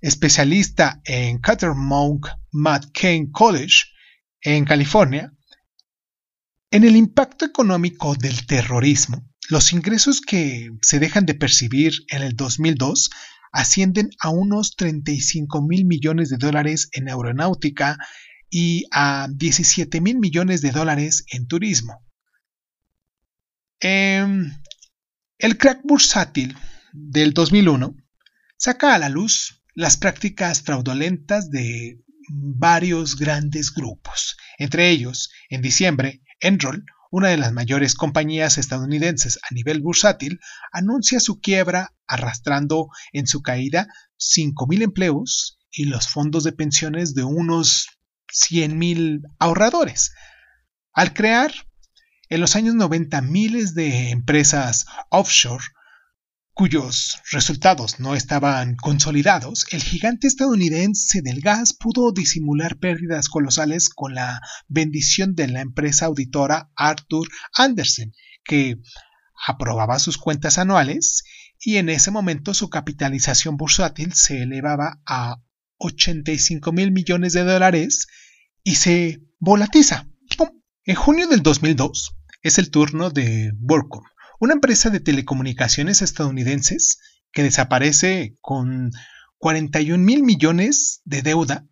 especialista 0.00 1.00
en 1.04 1.38
Cattermount 1.38 2.26
McCain 2.52 3.30
College 3.30 3.84
en 4.42 4.64
California, 4.64 5.32
en 6.70 6.84
el 6.84 6.96
impacto 6.96 7.44
económico 7.44 8.14
del 8.14 8.46
terrorismo, 8.46 9.28
los 9.48 9.72
ingresos 9.72 10.20
que 10.20 10.70
se 10.82 11.00
dejan 11.00 11.26
de 11.26 11.34
percibir 11.34 11.92
en 12.08 12.22
el 12.22 12.36
2002 12.36 13.10
ascienden 13.52 14.10
a 14.20 14.30
unos 14.30 14.76
35 14.76 15.62
mil 15.62 15.84
millones 15.84 16.28
de 16.30 16.36
dólares 16.36 16.88
en 16.92 17.08
aeronáutica 17.08 17.98
y 18.48 18.84
a 18.92 19.28
17 19.28 20.00
mil 20.00 20.18
millones 20.18 20.60
de 20.62 20.70
dólares 20.70 21.24
en 21.32 21.48
turismo. 21.48 22.04
Em, 23.80 24.52
el 25.38 25.58
crack 25.58 25.80
bursátil 25.84 26.56
del 26.92 27.32
2001 27.32 27.96
saca 28.56 28.94
a 28.94 28.98
la 28.98 29.08
luz 29.08 29.59
las 29.74 29.96
prácticas 29.96 30.62
fraudulentas 30.62 31.50
de 31.50 32.00
varios 32.28 33.16
grandes 33.16 33.72
grupos. 33.72 34.36
Entre 34.58 34.90
ellos, 34.90 35.30
en 35.48 35.62
diciembre, 35.62 36.22
Enroll 36.40 36.84
una 37.10 37.28
de 37.28 37.36
las 37.36 37.52
mayores 37.52 37.94
compañías 37.94 38.56
estadounidenses 38.56 39.38
a 39.42 39.52
nivel 39.52 39.80
bursátil, 39.80 40.40
anuncia 40.72 41.20
su 41.20 41.40
quiebra 41.40 41.92
arrastrando 42.06 42.88
en 43.12 43.26
su 43.26 43.42
caída 43.42 43.88
5.000 44.18 44.82
empleos 44.82 45.58
y 45.72 45.84
los 45.86 46.08
fondos 46.08 46.44
de 46.44 46.52
pensiones 46.52 47.14
de 47.14 47.24
unos 47.24 47.88
100.000 48.28 49.22
ahorradores. 49.38 50.12
Al 50.92 51.12
crear 51.12 51.52
en 52.28 52.40
los 52.40 52.54
años 52.54 52.74
90 52.74 53.20
miles 53.22 53.74
de 53.74 54.10
empresas 54.10 54.86
offshore 55.10 55.64
cuyos 56.60 57.22
resultados 57.32 58.00
no 58.00 58.14
estaban 58.14 58.76
consolidados, 58.76 59.64
el 59.70 59.82
gigante 59.82 60.26
estadounidense 60.26 61.22
del 61.22 61.40
gas 61.40 61.72
pudo 61.72 62.12
disimular 62.12 62.76
pérdidas 62.76 63.30
colosales 63.30 63.88
con 63.88 64.14
la 64.14 64.42
bendición 64.68 65.34
de 65.34 65.48
la 65.48 65.62
empresa 65.62 66.04
auditora 66.04 66.70
Arthur 66.76 67.28
Andersen, 67.56 68.12
que 68.44 68.76
aprobaba 69.46 69.98
sus 69.98 70.18
cuentas 70.18 70.58
anuales 70.58 71.24
y 71.58 71.78
en 71.78 71.88
ese 71.88 72.10
momento 72.10 72.52
su 72.52 72.68
capitalización 72.68 73.56
bursátil 73.56 74.12
se 74.12 74.42
elevaba 74.42 75.00
a 75.06 75.36
85 75.78 76.72
mil 76.72 76.92
millones 76.92 77.32
de 77.32 77.44
dólares 77.44 78.06
y 78.62 78.74
se 78.74 79.22
volatiza. 79.38 80.10
En 80.84 80.94
junio 80.94 81.26
del 81.26 81.42
2002 81.42 82.16
es 82.42 82.58
el 82.58 82.70
turno 82.70 83.08
de 83.08 83.50
WorldCom, 83.58 84.04
una 84.40 84.54
empresa 84.54 84.88
de 84.88 85.00
telecomunicaciones 85.00 86.00
estadounidenses 86.00 86.98
que 87.30 87.42
desaparece 87.42 88.38
con 88.40 88.90
41 89.36 90.02
mil 90.02 90.22
millones 90.22 91.02
de 91.04 91.20
deuda 91.20 91.66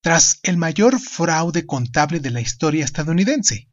tras 0.00 0.40
el 0.42 0.56
mayor 0.56 0.98
fraude 0.98 1.64
contable 1.64 2.18
de 2.18 2.30
la 2.30 2.40
historia 2.40 2.84
estadounidense. 2.84 3.70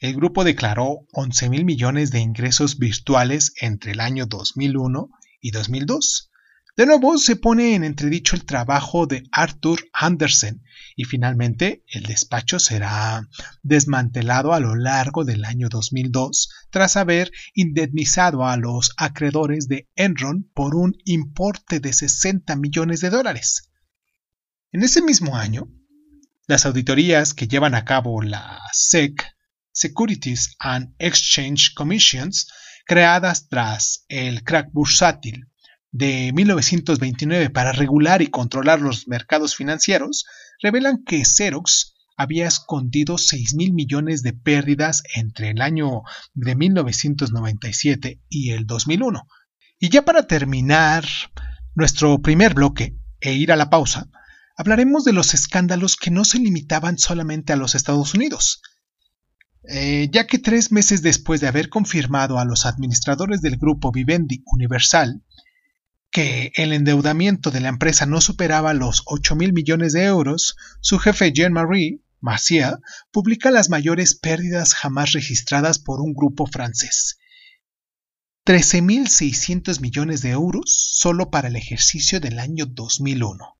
El 0.00 0.14
grupo 0.14 0.42
declaró 0.42 1.06
11 1.12 1.48
mil 1.50 1.64
millones 1.64 2.10
de 2.10 2.18
ingresos 2.18 2.78
virtuales 2.78 3.52
entre 3.60 3.92
el 3.92 4.00
año 4.00 4.26
2001 4.26 5.08
y 5.40 5.52
2002, 5.52 6.30
de 6.78 6.86
nuevo 6.86 7.18
se 7.18 7.34
pone 7.34 7.74
en 7.74 7.82
entredicho 7.82 8.36
el 8.36 8.44
trabajo 8.44 9.08
de 9.08 9.24
Arthur 9.32 9.80
Andersen 9.92 10.62
y 10.94 11.06
finalmente 11.06 11.82
el 11.88 12.04
despacho 12.04 12.60
será 12.60 13.28
desmantelado 13.64 14.54
a 14.54 14.60
lo 14.60 14.76
largo 14.76 15.24
del 15.24 15.44
año 15.44 15.68
2002 15.68 16.48
tras 16.70 16.96
haber 16.96 17.32
indemnizado 17.52 18.46
a 18.46 18.56
los 18.56 18.92
acreedores 18.96 19.66
de 19.66 19.88
Enron 19.96 20.48
por 20.54 20.76
un 20.76 20.96
importe 21.04 21.80
de 21.80 21.92
60 21.92 22.54
millones 22.54 23.00
de 23.00 23.10
dólares. 23.10 23.72
En 24.70 24.84
ese 24.84 25.02
mismo 25.02 25.34
año, 25.34 25.66
las 26.46 26.64
auditorías 26.64 27.34
que 27.34 27.48
llevan 27.48 27.74
a 27.74 27.84
cabo 27.84 28.22
la 28.22 28.60
SEC, 28.72 29.26
Securities 29.72 30.54
and 30.60 30.94
Exchange 31.00 31.74
Commissions, 31.74 32.46
creadas 32.86 33.48
tras 33.48 34.04
el 34.06 34.44
crack 34.44 34.70
bursátil 34.70 35.48
de 35.98 36.32
1929 36.32 37.50
para 37.50 37.72
regular 37.72 38.22
y 38.22 38.28
controlar 38.28 38.80
los 38.80 39.08
mercados 39.08 39.56
financieros 39.56 40.26
revelan 40.62 41.02
que 41.04 41.24
Xerox 41.24 41.96
había 42.16 42.46
escondido 42.46 43.18
6 43.18 43.54
mil 43.56 43.72
millones 43.72 44.22
de 44.22 44.32
pérdidas 44.32 45.02
entre 45.16 45.50
el 45.50 45.60
año 45.60 46.02
de 46.34 46.54
1997 46.54 48.20
y 48.28 48.50
el 48.50 48.64
2001. 48.64 49.26
Y 49.80 49.88
ya 49.88 50.04
para 50.04 50.28
terminar 50.28 51.04
nuestro 51.74 52.22
primer 52.22 52.54
bloque 52.54 52.96
e 53.20 53.32
ir 53.32 53.50
a 53.50 53.56
la 53.56 53.68
pausa, 53.68 54.08
hablaremos 54.56 55.02
de 55.02 55.12
los 55.12 55.34
escándalos 55.34 55.96
que 55.96 56.12
no 56.12 56.24
se 56.24 56.38
limitaban 56.38 56.96
solamente 56.96 57.52
a 57.52 57.56
los 57.56 57.74
Estados 57.74 58.14
Unidos, 58.14 58.62
eh, 59.68 60.08
ya 60.12 60.28
que 60.28 60.38
tres 60.38 60.70
meses 60.70 61.02
después 61.02 61.40
de 61.40 61.48
haber 61.48 61.68
confirmado 61.68 62.38
a 62.38 62.44
los 62.44 62.66
administradores 62.66 63.40
del 63.40 63.56
grupo 63.56 63.90
Vivendi 63.90 64.44
Universal 64.46 65.22
que 66.10 66.52
el 66.54 66.72
endeudamiento 66.72 67.50
de 67.50 67.60
la 67.60 67.68
empresa 67.68 68.06
no 68.06 68.20
superaba 68.20 68.74
los 68.74 69.02
8 69.06 69.36
mil 69.36 69.52
millones 69.52 69.92
de 69.92 70.04
euros, 70.04 70.56
su 70.80 70.98
jefe 70.98 71.32
Jean-Marie 71.32 72.00
Marcia 72.20 72.80
publica 73.12 73.50
las 73.50 73.68
mayores 73.68 74.14
pérdidas 74.14 74.74
jamás 74.74 75.12
registradas 75.12 75.78
por 75.78 76.00
un 76.00 76.14
grupo 76.14 76.46
francés. 76.46 77.18
13.600 78.44 79.80
millones 79.80 80.22
de 80.22 80.30
euros 80.30 80.94
solo 80.94 81.30
para 81.30 81.48
el 81.48 81.56
ejercicio 81.56 82.18
del 82.18 82.38
año 82.38 82.66
2001. 82.66 83.58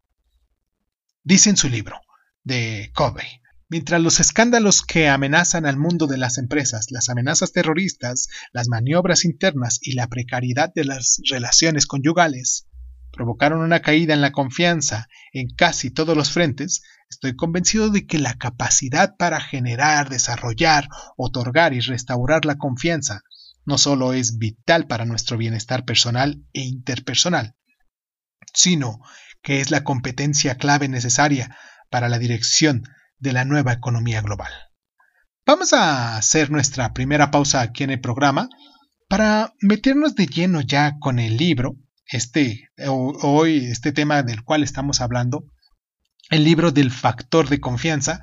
Dice 1.23 1.51
en 1.51 1.57
su 1.59 1.69
libro, 1.69 2.01
de 2.43 2.91
Kobe, 2.95 3.43
mientras 3.69 4.01
los 4.01 4.21
escándalos 4.21 4.83
que 4.83 5.09
amenazan 5.09 5.67
al 5.67 5.77
mundo 5.77 6.07
de 6.07 6.17
las 6.17 6.39
empresas, 6.39 6.91
las 6.91 7.09
amenazas 7.09 7.53
terroristas, 7.53 8.29
las 8.53 8.69
maniobras 8.69 9.25
internas 9.25 9.79
y 9.83 9.93
la 9.93 10.09
precariedad 10.09 10.73
de 10.75 10.85
las 10.85 11.21
relaciones 11.31 11.87
conyugales 11.87 12.67
provocaron 13.13 13.61
una 13.61 13.81
caída 13.81 14.15
en 14.15 14.21
la 14.21 14.33
confianza 14.33 15.09
en 15.33 15.49
casi 15.49 15.91
todos 15.91 16.17
los 16.17 16.31
frentes, 16.31 16.83
estoy 17.11 17.37
convencido 17.37 17.91
de 17.91 18.07
que 18.07 18.19
la 18.19 18.35
capacidad 18.35 19.17
para 19.17 19.41
generar, 19.41 20.09
desarrollar, 20.09 20.89
otorgar 21.17 21.75
y 21.75 21.81
restaurar 21.81 22.45
la 22.45 22.59
confianza 22.59 23.23
no 23.65 23.77
solo 23.77 24.13
es 24.13 24.39
vital 24.39 24.87
para 24.87 25.05
nuestro 25.05 25.37
bienestar 25.37 25.85
personal 25.85 26.43
e 26.53 26.63
interpersonal, 26.63 27.55
sino 28.55 29.01
que 29.43 29.61
es 29.61 29.71
la 29.71 29.85
competencia 29.85 30.57
clave 30.57 30.89
necesaria 30.89 31.57
para 31.91 32.09
la 32.09 32.19
dirección 32.19 32.85
de 33.19 33.33
la 33.33 33.45
nueva 33.45 33.73
economía 33.73 34.21
global. 34.23 34.53
Vamos 35.47 35.73
a 35.73 36.17
hacer 36.17 36.51
nuestra 36.51 36.93
primera 36.93 37.31
pausa 37.31 37.61
aquí 37.63 37.85
en 37.85 37.91
el 37.91 38.01
programa 38.01 38.49
para 39.09 39.55
meternos 39.61 40.15
de 40.15 40.27
lleno 40.27 40.61
ya 40.61 40.99
con 40.99 41.19
el 41.19 41.37
libro, 41.39 41.77
este 42.07 42.69
hoy 42.87 43.67
este 43.67 43.93
tema 43.93 44.23
del 44.23 44.45
cual 44.45 44.63
estamos 44.63 45.01
hablando, 45.01 45.45
el 46.31 46.45
libro 46.45 46.71
del 46.71 46.91
factor 46.91 47.49
de 47.49 47.61
confianza 47.61 48.21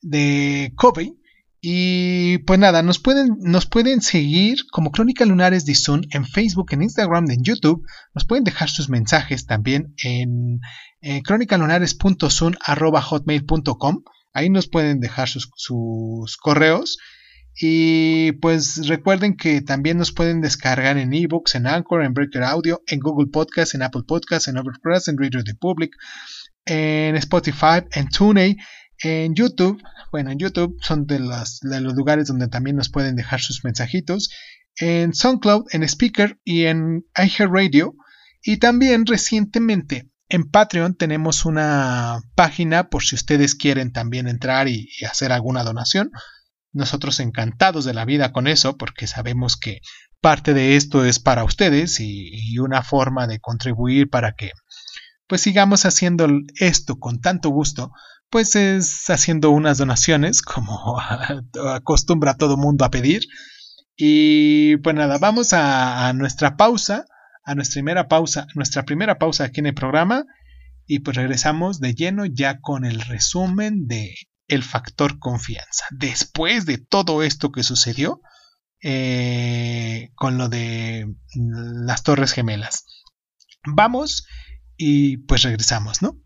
de 0.00 0.72
Covey. 0.76 1.17
Y 1.60 2.38
pues 2.38 2.58
nada, 2.58 2.82
nos 2.82 2.98
pueden, 3.00 3.36
nos 3.40 3.66
pueden 3.66 4.00
seguir 4.00 4.66
como 4.70 4.92
Crónica 4.92 5.24
Lunares 5.24 5.66
de 5.66 5.74
Sun 5.74 6.06
en 6.12 6.24
Facebook, 6.24 6.72
en 6.72 6.82
Instagram, 6.82 7.28
en 7.30 7.42
YouTube. 7.42 7.84
Nos 8.14 8.24
pueden 8.24 8.44
dejar 8.44 8.70
sus 8.70 8.88
mensajes 8.88 9.46
también 9.46 9.92
en, 10.02 10.60
en 11.00 11.22
cronicalunares.sun.hotmail.com. 11.22 14.02
Ahí 14.32 14.50
nos 14.50 14.68
pueden 14.68 15.00
dejar 15.00 15.28
sus, 15.28 15.50
sus 15.56 16.36
republic 16.36 16.98
y 17.60 18.32
pues 18.32 18.86
recuerden 18.86 19.36
que 19.36 19.60
también 19.62 19.98
nos 19.98 20.12
pueden 20.12 20.40
descargar 20.40 20.96
en 20.96 21.12
ebooks, 21.12 21.56
en 21.56 21.66
Anchor, 21.66 22.04
en 22.04 22.14
Breaker 22.14 22.44
Audio, 22.44 22.82
en 22.86 23.00
Google 23.00 23.30
Podcast, 23.32 23.74
en 23.74 23.82
Apple 23.82 24.02
Podcast, 24.06 24.46
en 24.46 24.58
Overpress, 24.58 25.08
en 25.08 25.18
Radio 25.18 25.40
Republic, 25.44 25.90
en 26.64 27.16
Spotify, 27.16 27.82
en 27.90 28.08
TuneIn, 28.08 28.58
en 29.02 29.34
YouTube. 29.34 29.82
Bueno, 30.10 30.30
en 30.30 30.38
YouTube 30.38 30.76
son 30.80 31.06
de 31.06 31.18
los, 31.20 31.60
lugares 31.62 32.28
donde 32.28 32.48
también 32.48 32.76
nos 32.76 32.88
pueden 32.88 33.16
dejar 33.16 33.40
sus 33.40 33.64
mensajitos. 33.64 34.30
En 34.76 35.14
SoundCloud, 35.14 35.66
en 35.72 35.82
Speaker 35.82 36.38
y 36.44 36.64
en 36.64 37.04
iHeartRadio. 37.16 37.94
Y 38.42 38.58
también 38.58 39.06
recientemente 39.06 40.08
en 40.28 40.50
Patreon 40.50 40.94
tenemos 40.94 41.44
una 41.44 42.20
página 42.34 42.88
por 42.90 43.02
si 43.02 43.14
ustedes 43.14 43.54
quieren 43.54 43.92
también 43.92 44.28
entrar 44.28 44.68
y, 44.68 44.88
hacer 45.08 45.32
alguna 45.32 45.64
donación. 45.64 46.10
Nosotros 46.72 47.18
encantados 47.18 47.84
de 47.84 47.94
la 47.94 48.04
vida 48.04 48.32
con 48.32 48.46
eso 48.46 48.76
porque 48.76 49.06
sabemos 49.06 49.56
que 49.56 49.80
parte 50.20 50.52
de 50.54 50.76
esto 50.76 51.04
es 51.04 51.18
para 51.18 51.44
ustedes 51.44 51.98
y, 52.00 52.30
y 52.32 52.58
una 52.58 52.82
forma 52.82 53.26
de 53.26 53.40
contribuir 53.40 54.10
para 54.10 54.32
que 54.32 54.52
pues 55.28 55.42
sigamos 55.42 55.84
haciendo 55.84 56.26
esto 56.58 56.98
con 56.98 57.20
tanto 57.20 57.50
gusto, 57.50 57.92
pues 58.30 58.56
es 58.56 59.08
haciendo 59.10 59.50
unas 59.50 59.78
donaciones 59.78 60.42
como 60.42 61.00
acostumbra 61.74 62.36
todo 62.36 62.56
mundo 62.56 62.84
a 62.84 62.90
pedir. 62.90 63.22
Y 63.96 64.76
pues 64.78 64.94
nada, 64.94 65.18
vamos 65.18 65.52
a, 65.52 66.12
nuestra 66.12 66.56
pausa, 66.56 67.04
a 67.44 67.54
nuestra 67.54 67.80
primera 67.80 68.08
pausa, 68.08 68.46
nuestra 68.54 68.84
primera 68.84 69.18
pausa 69.18 69.44
aquí 69.44 69.60
en 69.60 69.66
el 69.66 69.74
programa 69.74 70.24
y 70.86 71.00
pues 71.00 71.16
regresamos 71.16 71.80
de 71.80 71.94
lleno 71.94 72.24
ya 72.24 72.60
con 72.60 72.84
el 72.84 73.00
resumen 73.00 73.86
de 73.88 74.14
el 74.46 74.62
factor 74.62 75.18
confianza. 75.18 75.84
Después 75.90 76.64
de 76.64 76.78
todo 76.78 77.22
esto 77.22 77.50
que 77.50 77.62
sucedió 77.62 78.20
eh, 78.82 80.10
con 80.14 80.38
lo 80.38 80.48
de 80.48 81.12
las 81.34 82.04
Torres 82.04 82.32
Gemelas. 82.32 82.84
Vamos 83.66 84.26
y 84.76 85.18
pues 85.18 85.42
regresamos, 85.42 86.02
¿no? 86.02 86.16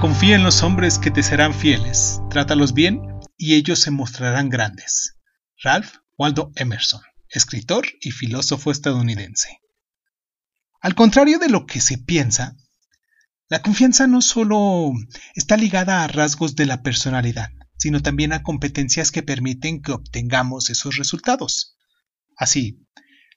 Confía 0.00 0.36
en 0.36 0.42
los 0.42 0.62
hombres 0.62 0.98
que 0.98 1.10
te 1.10 1.22
serán 1.22 1.54
fieles, 1.54 2.20
trátalos 2.30 2.74
bien 2.74 3.02
y 3.36 3.54
ellos 3.54 3.78
se 3.78 3.90
mostrarán 3.90 4.48
grandes. 4.48 5.16
Ralph 5.62 5.94
Waldo 6.18 6.52
Emerson 6.56 7.00
escritor 7.32 7.86
y 8.00 8.10
filósofo 8.10 8.70
estadounidense. 8.70 9.58
Al 10.80 10.94
contrario 10.94 11.38
de 11.38 11.48
lo 11.48 11.66
que 11.66 11.80
se 11.80 11.98
piensa, 11.98 12.56
la 13.52 13.60
confianza 13.60 14.06
no 14.06 14.22
solo 14.22 14.92
está 15.34 15.58
ligada 15.58 16.02
a 16.02 16.06
rasgos 16.06 16.56
de 16.56 16.64
la 16.64 16.82
personalidad, 16.82 17.50
sino 17.76 18.00
también 18.00 18.32
a 18.32 18.42
competencias 18.42 19.10
que 19.10 19.22
permiten 19.22 19.82
que 19.82 19.92
obtengamos 19.92 20.70
esos 20.70 20.96
resultados. 20.96 21.76
Así, 22.34 22.78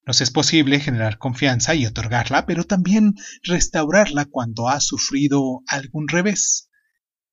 nos 0.05 0.21
es 0.21 0.31
posible 0.31 0.79
generar 0.79 1.17
confianza 1.17 1.75
y 1.75 1.85
otorgarla, 1.85 2.45
pero 2.45 2.63
también 2.63 3.15
restaurarla 3.43 4.23
cuando 4.23 4.69
ha 4.69 4.79
sufrido 4.79 5.63
algún 5.67 6.07
revés. 6.07 6.69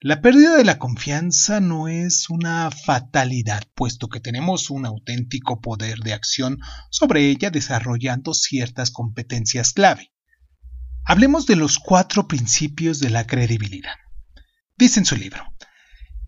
La 0.01 0.21
pérdida 0.21 0.57
de 0.57 0.65
la 0.65 0.81
confianza 0.81 1.61
no 1.61 1.87
es 1.87 2.31
una 2.31 2.69
fatalidad, 2.73 3.63
puesto 3.77 4.09
que 4.09 4.19
tenemos 4.19 4.71
un 4.71 4.87
auténtico 4.87 5.61
poder 5.61 6.01
de 6.01 6.15
acción 6.15 6.59
sobre 6.91 7.31
ella 7.31 7.51
desarrollando 7.51 8.35
ciertas 8.35 8.91
competencias 8.91 9.73
clave. 9.73 10.11
Hablemos 11.05 11.47
de 11.47 11.57
los 11.57 11.79
cuatro 11.79 12.29
principios 12.29 13.01
de 13.01 13.11
la 13.11 13.27
credibilidad. 13.27 13.97
Dice 14.77 15.01
en 15.01 15.07
su 15.07 15.17
libro, 15.17 15.45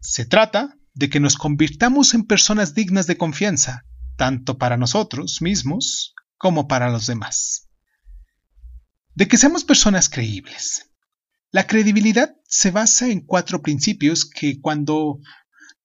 se 0.01 0.27
trata 0.27 0.77
de 0.95 1.09
que 1.09 1.21
nos 1.21 1.37
convirtamos 1.37 2.13
en 2.15 2.25
personas 2.25 2.75
dignas 2.75 3.07
de 3.07 3.17
confianza, 3.17 3.85
tanto 4.17 4.59
para 4.59 4.77
nosotros 4.77 5.43
mismos 5.43 6.15
como 6.37 6.67
para 6.67 6.91
los 6.91 7.07
demás. 7.07 7.69
De 9.15 9.29
que 9.29 9.37
seamos 9.37 9.65
personas 9.65 10.09
creíbles, 10.09 10.91
la 11.53 11.69
credibilidad 11.69 12.35
se 12.49 12.73
basa 12.73 13.09
en 13.09 13.21
cuatro 13.21 13.63
principios 13.63 14.29
que 14.29 14.61
cuando 14.61 15.21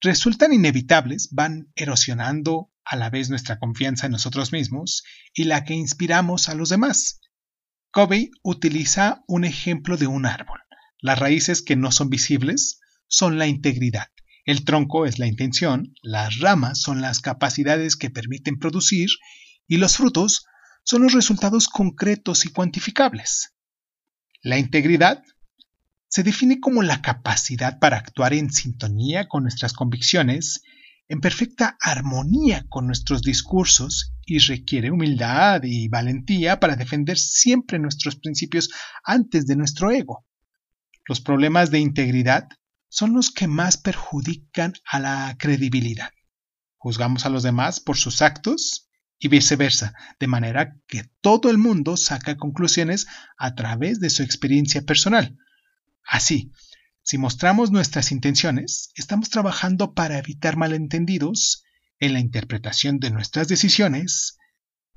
resultan 0.00 0.52
inevitables 0.52 1.28
van 1.30 1.70
erosionando 1.76 2.72
a 2.84 2.96
la 2.96 3.08
vez 3.08 3.30
nuestra 3.30 3.60
confianza 3.60 4.06
en 4.06 4.12
nosotros 4.12 4.50
mismos 4.50 5.04
y 5.32 5.44
la 5.44 5.64
que 5.64 5.74
inspiramos 5.74 6.48
a 6.48 6.54
los 6.54 6.70
demás. 6.70 7.20
Covey 7.92 8.30
utiliza 8.42 9.24
un 9.26 9.44
ejemplo 9.44 9.96
de 9.96 10.06
un 10.06 10.24
árbol. 10.24 10.60
Las 11.00 11.18
raíces 11.18 11.62
que 11.62 11.76
no 11.76 11.90
son 11.90 12.08
visibles 12.08 12.80
son 13.08 13.38
la 13.38 13.48
integridad. 13.48 14.08
El 14.44 14.64
tronco 14.64 15.06
es 15.06 15.18
la 15.18 15.26
intención, 15.26 15.94
las 16.02 16.38
ramas 16.38 16.80
son 16.80 17.00
las 17.00 17.20
capacidades 17.20 17.96
que 17.96 18.10
permiten 18.10 18.58
producir 18.58 19.08
y 19.66 19.78
los 19.78 19.96
frutos 19.96 20.46
son 20.84 21.02
los 21.02 21.12
resultados 21.12 21.68
concretos 21.68 22.46
y 22.46 22.50
cuantificables. 22.50 23.54
La 24.42 24.58
integridad 24.58 25.22
se 26.08 26.22
define 26.22 26.60
como 26.60 26.82
la 26.82 27.02
capacidad 27.02 27.78
para 27.78 27.98
actuar 27.98 28.34
en 28.34 28.52
sintonía 28.52 29.28
con 29.28 29.42
nuestras 29.42 29.72
convicciones, 29.72 30.62
en 31.10 31.20
perfecta 31.20 31.76
armonía 31.80 32.66
con 32.68 32.86
nuestros 32.86 33.22
discursos 33.22 34.14
y 34.24 34.38
requiere 34.38 34.92
humildad 34.92 35.60
y 35.64 35.88
valentía 35.88 36.60
para 36.60 36.76
defender 36.76 37.18
siempre 37.18 37.80
nuestros 37.80 38.14
principios 38.14 38.70
antes 39.02 39.44
de 39.48 39.56
nuestro 39.56 39.90
ego. 39.90 40.24
Los 41.08 41.20
problemas 41.20 41.72
de 41.72 41.80
integridad 41.80 42.48
son 42.88 43.12
los 43.12 43.32
que 43.32 43.48
más 43.48 43.76
perjudican 43.76 44.74
a 44.88 45.00
la 45.00 45.36
credibilidad. 45.36 46.10
Juzgamos 46.76 47.26
a 47.26 47.28
los 47.28 47.42
demás 47.42 47.80
por 47.80 47.96
sus 47.96 48.22
actos 48.22 48.88
y 49.18 49.26
viceversa, 49.26 49.94
de 50.20 50.28
manera 50.28 50.76
que 50.86 51.10
todo 51.20 51.50
el 51.50 51.58
mundo 51.58 51.96
saca 51.96 52.36
conclusiones 52.36 53.08
a 53.36 53.56
través 53.56 53.98
de 53.98 54.10
su 54.10 54.22
experiencia 54.22 54.82
personal. 54.82 55.36
Así, 56.04 56.52
si 57.02 57.18
mostramos 57.18 57.70
nuestras 57.70 58.12
intenciones, 58.12 58.92
estamos 58.94 59.30
trabajando 59.30 59.94
para 59.94 60.18
evitar 60.18 60.56
malentendidos 60.56 61.64
en 61.98 62.12
la 62.12 62.20
interpretación 62.20 62.98
de 62.98 63.10
nuestras 63.10 63.48
decisiones 63.48 64.38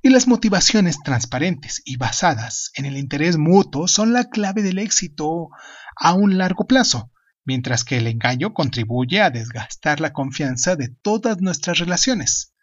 y 0.02 0.10
las 0.10 0.28
motivaciones 0.28 0.98
transparentes 1.04 1.82
y 1.86 1.96
basadas 1.98 2.72
en 2.76 2.86
el 2.86 2.98
interés 2.98 3.38
mutuo 3.38 3.88
son 3.88 4.12
la 4.12 4.30
clave 4.30 4.62
del 4.62 4.80
éxito 4.80 5.50
a 5.96 6.14
un 6.14 6.38
largo 6.38 6.68
plazo, 6.68 7.12
mientras 7.46 7.84
que 7.86 7.98
el 7.98 8.08
engaño 8.08 8.54
contribuye 8.54 9.22
a 9.22 9.30
desgastar 9.30 10.02
la 10.02 10.12
confianza 10.12 10.76
de 10.76 10.90
todas 10.90 11.40
nuestras 11.42 11.80
relaciones. 11.80 12.54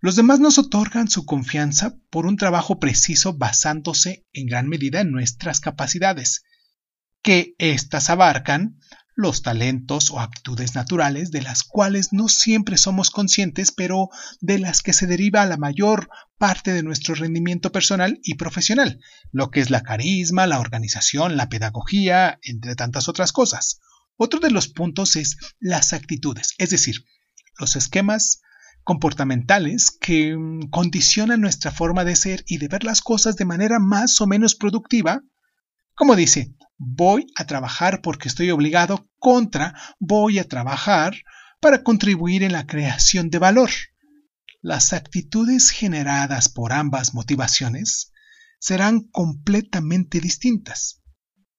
Los 0.00 0.16
demás 0.16 0.40
nos 0.40 0.58
otorgan 0.58 1.08
su 1.08 1.26
confianza 1.26 1.96
por 2.10 2.26
un 2.26 2.36
trabajo 2.36 2.78
preciso 2.78 3.34
basándose 3.34 4.26
en 4.32 4.46
gran 4.46 4.68
medida 4.68 5.00
en 5.00 5.10
nuestras 5.10 5.60
capacidades, 5.60 6.42
que 7.22 7.54
éstas 7.58 8.10
abarcan 8.10 8.78
los 9.18 9.42
talentos 9.42 10.12
o 10.12 10.20
aptitudes 10.20 10.76
naturales 10.76 11.32
de 11.32 11.42
las 11.42 11.64
cuales 11.64 12.12
no 12.12 12.28
siempre 12.28 12.76
somos 12.76 13.10
conscientes, 13.10 13.72
pero 13.72 14.10
de 14.40 14.60
las 14.60 14.80
que 14.80 14.92
se 14.92 15.08
deriva 15.08 15.44
la 15.44 15.56
mayor 15.56 16.08
parte 16.38 16.72
de 16.72 16.84
nuestro 16.84 17.16
rendimiento 17.16 17.72
personal 17.72 18.20
y 18.22 18.36
profesional, 18.36 19.00
lo 19.32 19.50
que 19.50 19.58
es 19.58 19.70
la 19.70 19.82
carisma, 19.82 20.46
la 20.46 20.60
organización, 20.60 21.36
la 21.36 21.48
pedagogía, 21.48 22.38
entre 22.42 22.76
tantas 22.76 23.08
otras 23.08 23.32
cosas. 23.32 23.80
Otro 24.16 24.38
de 24.38 24.52
los 24.52 24.68
puntos 24.68 25.16
es 25.16 25.36
las 25.58 25.92
actitudes, 25.92 26.54
es 26.58 26.70
decir, 26.70 27.04
los 27.58 27.74
esquemas 27.74 28.40
comportamentales 28.84 29.90
que 29.90 30.36
mm, 30.36 30.70
condicionan 30.70 31.40
nuestra 31.40 31.72
forma 31.72 32.04
de 32.04 32.14
ser 32.14 32.44
y 32.46 32.58
de 32.58 32.68
ver 32.68 32.84
las 32.84 33.02
cosas 33.02 33.34
de 33.34 33.44
manera 33.44 33.80
más 33.80 34.20
o 34.20 34.28
menos 34.28 34.54
productiva, 34.54 35.22
como 35.96 36.14
dice, 36.14 36.54
voy 36.78 37.26
a 37.34 37.44
trabajar 37.44 38.00
porque 38.00 38.28
estoy 38.28 38.50
obligado 38.50 39.10
contra 39.18 39.74
voy 39.98 40.38
a 40.38 40.48
trabajar 40.48 41.14
para 41.60 41.82
contribuir 41.82 42.44
en 42.44 42.52
la 42.52 42.66
creación 42.66 43.30
de 43.30 43.38
valor. 43.38 43.70
Las 44.62 44.92
actitudes 44.92 45.70
generadas 45.70 46.48
por 46.48 46.72
ambas 46.72 47.14
motivaciones 47.14 48.12
serán 48.60 49.00
completamente 49.00 50.20
distintas. 50.20 51.02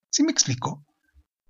¿Sí 0.09 0.23
me 0.23 0.31
explico? 0.31 0.85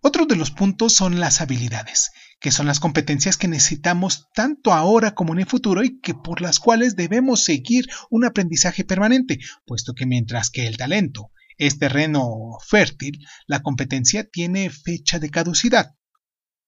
Otro 0.02 0.26
de 0.26 0.36
los 0.36 0.52
puntos 0.52 0.94
son 0.94 1.20
las 1.20 1.42
habilidades, 1.42 2.12
que 2.40 2.52
son 2.52 2.68
las 2.68 2.80
competencias 2.80 3.38
que 3.38 3.48
necesitamos 3.48 4.30
tanto 4.34 4.74
ahora 4.74 5.14
como 5.14 5.34
en 5.34 5.40
el 5.40 5.46
futuro 5.46 5.84
y 5.84 6.00
que 6.00 6.14
por 6.14 6.42
las 6.42 6.60
cuales 6.60 6.96
debemos 6.96 7.44
seguir 7.44 7.88
un 8.10 8.26
aprendizaje 8.26 8.86
permanente, 8.86 9.40
puesto 9.66 9.94
que 9.94 10.06
mientras 10.06 10.50
que 10.50 10.68
el 10.68 10.78
talento 10.78 11.32
es 11.60 11.78
terreno 11.78 12.58
fértil, 12.66 13.20
la 13.46 13.62
competencia 13.62 14.24
tiene 14.24 14.72
fecha 14.72 15.20
de 15.20 15.30
caducidad. 15.30 15.94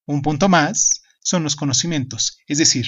Un 0.06 0.22
punto 0.22 0.50
más 0.50 1.02
son 1.22 1.44
los 1.44 1.56
conocimientos, 1.56 2.38
es 2.46 2.58
decir, 2.58 2.88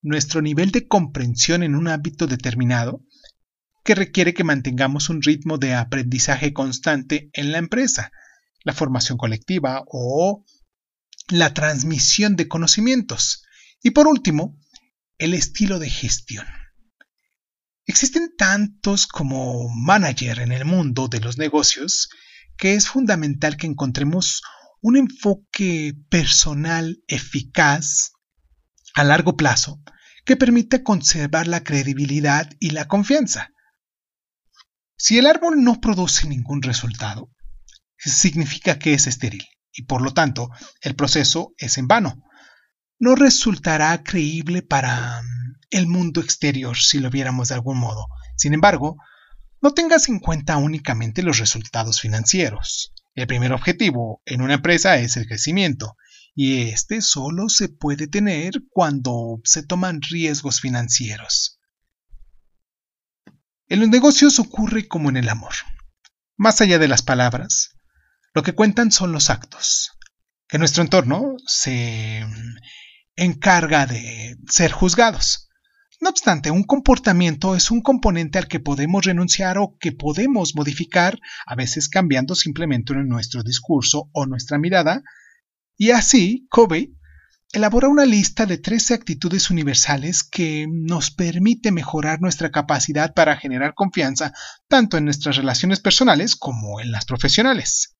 nuestro 0.00 0.42
nivel 0.42 0.70
de 0.70 0.88
comprensión 0.88 1.62
en 1.62 1.74
un 1.74 1.86
ámbito 1.86 2.26
determinado 2.26 3.02
que 3.84 3.94
requiere 3.94 4.34
que 4.34 4.44
mantengamos 4.44 5.10
un 5.10 5.22
ritmo 5.22 5.58
de 5.58 5.74
aprendizaje 5.74 6.52
constante 6.52 7.30
en 7.32 7.52
la 7.52 7.58
empresa, 7.58 8.10
la 8.64 8.72
formación 8.72 9.18
colectiva 9.18 9.84
o 9.86 10.44
la 11.28 11.52
transmisión 11.52 12.36
de 12.36 12.48
conocimientos. 12.48 13.44
Y 13.82 13.90
por 13.90 14.06
último, 14.06 14.58
el 15.18 15.34
estilo 15.34 15.78
de 15.78 15.90
gestión. 15.90 16.46
Existen 17.88 18.36
tantos 18.36 19.06
como 19.06 19.70
manager 19.70 20.40
en 20.40 20.52
el 20.52 20.66
mundo 20.66 21.08
de 21.08 21.20
los 21.20 21.38
negocios 21.38 22.10
que 22.58 22.74
es 22.74 22.86
fundamental 22.86 23.56
que 23.56 23.66
encontremos 23.66 24.42
un 24.82 24.98
enfoque 24.98 25.94
personal 26.10 27.02
eficaz 27.08 28.12
a 28.94 29.04
largo 29.04 29.38
plazo 29.38 29.80
que 30.26 30.36
permita 30.36 30.82
conservar 30.82 31.48
la 31.48 31.64
credibilidad 31.64 32.50
y 32.60 32.70
la 32.70 32.86
confianza. 32.88 33.54
Si 34.98 35.16
el 35.16 35.24
árbol 35.26 35.64
no 35.64 35.80
produce 35.80 36.28
ningún 36.28 36.60
resultado, 36.60 37.30
significa 37.96 38.78
que 38.78 38.92
es 38.92 39.06
estéril 39.06 39.46
y 39.72 39.84
por 39.84 40.02
lo 40.02 40.12
tanto 40.12 40.50
el 40.82 40.94
proceso 40.94 41.54
es 41.56 41.78
en 41.78 41.88
vano. 41.88 42.22
No 42.98 43.14
resultará 43.14 44.02
creíble 44.02 44.60
para 44.60 45.22
el 45.70 45.86
mundo 45.86 46.20
exterior 46.20 46.76
si 46.76 46.98
lo 46.98 47.10
viéramos 47.10 47.48
de 47.48 47.54
algún 47.54 47.78
modo. 47.78 48.06
Sin 48.36 48.54
embargo, 48.54 48.96
no 49.60 49.72
tengas 49.74 50.08
en 50.08 50.20
cuenta 50.20 50.56
únicamente 50.56 51.22
los 51.22 51.38
resultados 51.38 52.00
financieros. 52.00 52.92
El 53.14 53.26
primer 53.26 53.52
objetivo 53.52 54.22
en 54.24 54.42
una 54.42 54.54
empresa 54.54 54.98
es 54.98 55.16
el 55.16 55.26
crecimiento, 55.26 55.96
y 56.34 56.68
este 56.68 57.02
solo 57.02 57.48
se 57.48 57.68
puede 57.68 58.06
tener 58.06 58.52
cuando 58.70 59.40
se 59.42 59.64
toman 59.64 60.00
riesgos 60.02 60.60
financieros. 60.60 61.58
En 63.68 63.80
los 63.80 63.88
negocios 63.88 64.38
ocurre 64.38 64.86
como 64.86 65.10
en 65.10 65.16
el 65.16 65.28
amor. 65.28 65.54
Más 66.36 66.60
allá 66.60 66.78
de 66.78 66.86
las 66.86 67.02
palabras, 67.02 67.74
lo 68.34 68.44
que 68.44 68.54
cuentan 68.54 68.92
son 68.92 69.10
los 69.10 69.30
actos, 69.30 69.90
que 70.46 70.58
nuestro 70.58 70.84
entorno 70.84 71.34
se 71.44 72.24
encarga 73.16 73.86
de 73.86 74.36
ser 74.48 74.70
juzgados. 74.70 75.47
No 76.00 76.10
obstante, 76.10 76.50
un 76.52 76.62
comportamiento 76.62 77.56
es 77.56 77.70
un 77.70 77.80
componente 77.80 78.38
al 78.38 78.46
que 78.46 78.60
podemos 78.60 79.04
renunciar 79.04 79.58
o 79.58 79.76
que 79.80 79.90
podemos 79.90 80.54
modificar, 80.54 81.18
a 81.44 81.56
veces 81.56 81.88
cambiando 81.88 82.36
simplemente 82.36 82.94
nuestro 82.94 83.42
discurso 83.42 84.08
o 84.12 84.24
nuestra 84.26 84.58
mirada, 84.58 85.02
y 85.76 85.90
así 85.90 86.46
Covey 86.50 86.94
elabora 87.52 87.88
una 87.88 88.04
lista 88.04 88.46
de 88.46 88.58
13 88.58 88.94
actitudes 88.94 89.50
universales 89.50 90.22
que 90.22 90.66
nos 90.68 91.10
permite 91.10 91.72
mejorar 91.72 92.20
nuestra 92.20 92.50
capacidad 92.50 93.14
para 93.14 93.36
generar 93.36 93.74
confianza 93.74 94.32
tanto 94.68 94.98
en 94.98 95.04
nuestras 95.04 95.36
relaciones 95.36 95.80
personales 95.80 96.36
como 96.36 96.80
en 96.80 96.92
las 96.92 97.06
profesionales. 97.06 97.96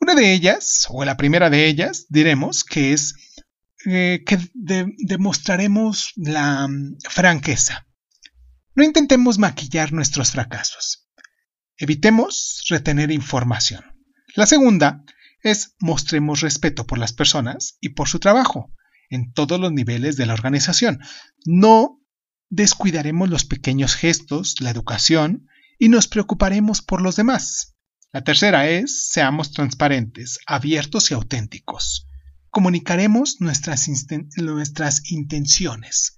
Una 0.00 0.14
de 0.14 0.32
ellas, 0.32 0.86
o 0.90 1.04
la 1.04 1.16
primera 1.16 1.50
de 1.50 1.66
ellas, 1.66 2.06
diremos 2.08 2.62
que 2.62 2.92
es 2.92 3.14
eh, 3.86 4.22
que 4.26 4.38
demostraremos 4.54 6.12
la 6.16 6.66
mm, 6.68 6.98
franqueza. 7.08 7.86
No 8.74 8.82
intentemos 8.82 9.38
maquillar 9.38 9.92
nuestros 9.92 10.32
fracasos. 10.32 11.08
Evitemos 11.76 12.64
retener 12.68 13.10
información. 13.10 13.84
La 14.34 14.46
segunda 14.46 15.04
es 15.42 15.74
mostremos 15.78 16.40
respeto 16.40 16.86
por 16.86 16.98
las 16.98 17.12
personas 17.12 17.76
y 17.80 17.90
por 17.90 18.08
su 18.08 18.18
trabajo 18.18 18.72
en 19.10 19.32
todos 19.32 19.60
los 19.60 19.72
niveles 19.72 20.16
de 20.16 20.26
la 20.26 20.32
organización. 20.32 21.00
No 21.44 22.00
descuidaremos 22.48 23.28
los 23.28 23.44
pequeños 23.44 23.94
gestos, 23.94 24.60
la 24.60 24.70
educación 24.70 25.46
y 25.78 25.88
nos 25.88 26.08
preocuparemos 26.08 26.82
por 26.82 27.02
los 27.02 27.16
demás. 27.16 27.74
La 28.12 28.22
tercera 28.22 28.68
es, 28.68 29.08
seamos 29.10 29.52
transparentes, 29.52 30.38
abiertos 30.46 31.10
y 31.10 31.14
auténticos. 31.14 32.08
Comunicaremos 32.54 33.40
nuestras, 33.40 33.88
nuestras 34.36 35.10
intenciones. 35.10 36.14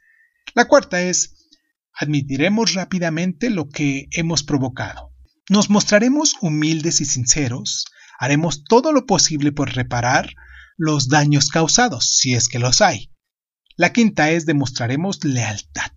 La 0.55 0.68
cuarta 0.68 1.01
es, 1.01 1.49
admitiremos 1.94 2.75
rápidamente 2.75 3.49
lo 3.49 3.70
que 3.70 4.09
hemos 4.11 4.42
provocado. 4.42 5.14
Nos 5.49 5.70
mostraremos 5.70 6.35
humildes 6.42 7.01
y 7.01 7.07
sinceros, 7.07 7.87
haremos 8.18 8.64
todo 8.64 8.92
lo 8.92 9.07
posible 9.07 9.51
por 9.51 9.75
reparar 9.75 10.35
los 10.77 11.09
daños 11.09 11.49
causados, 11.49 12.18
si 12.18 12.35
es 12.35 12.49
que 12.49 12.59
los 12.59 12.83
hay. 12.83 13.11
La 13.75 13.94
quinta 13.94 14.31
es 14.31 14.44
demostraremos 14.44 15.25
lealtad. 15.25 15.90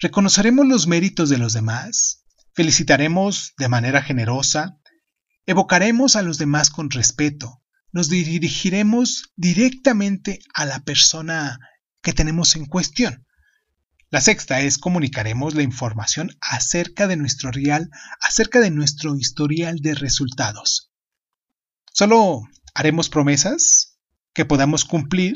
Reconoceremos 0.00 0.66
los 0.66 0.86
méritos 0.86 1.30
de 1.30 1.38
los 1.38 1.54
demás, 1.54 2.26
felicitaremos 2.52 3.54
de 3.56 3.68
manera 3.70 4.02
generosa, 4.02 4.76
Evocaremos 5.46 6.14
a 6.14 6.22
los 6.22 6.36
demás 6.36 6.68
con 6.68 6.90
respeto, 6.90 7.59
nos 7.92 8.08
dirigiremos 8.08 9.32
directamente 9.36 10.40
a 10.54 10.64
la 10.64 10.80
persona 10.80 11.58
que 12.02 12.12
tenemos 12.12 12.56
en 12.56 12.66
cuestión. 12.66 13.26
La 14.10 14.20
sexta 14.20 14.60
es 14.60 14.78
comunicaremos 14.78 15.54
la 15.54 15.62
información 15.62 16.36
acerca 16.40 17.06
de 17.06 17.16
nuestro 17.16 17.50
real, 17.52 17.90
acerca 18.20 18.60
de 18.60 18.70
nuestro 18.70 19.16
historial 19.16 19.78
de 19.78 19.94
resultados. 19.94 20.92
Solo 21.92 22.42
haremos 22.74 23.08
promesas 23.08 23.98
que 24.32 24.44
podamos 24.44 24.84
cumplir 24.84 25.34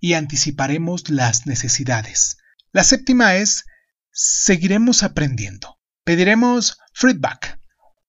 y 0.00 0.14
anticiparemos 0.14 1.08
las 1.08 1.46
necesidades. 1.46 2.38
La 2.72 2.84
séptima 2.84 3.36
es 3.36 3.64
seguiremos 4.10 5.02
aprendiendo. 5.02 5.78
Pediremos 6.04 6.78
feedback, 6.92 7.60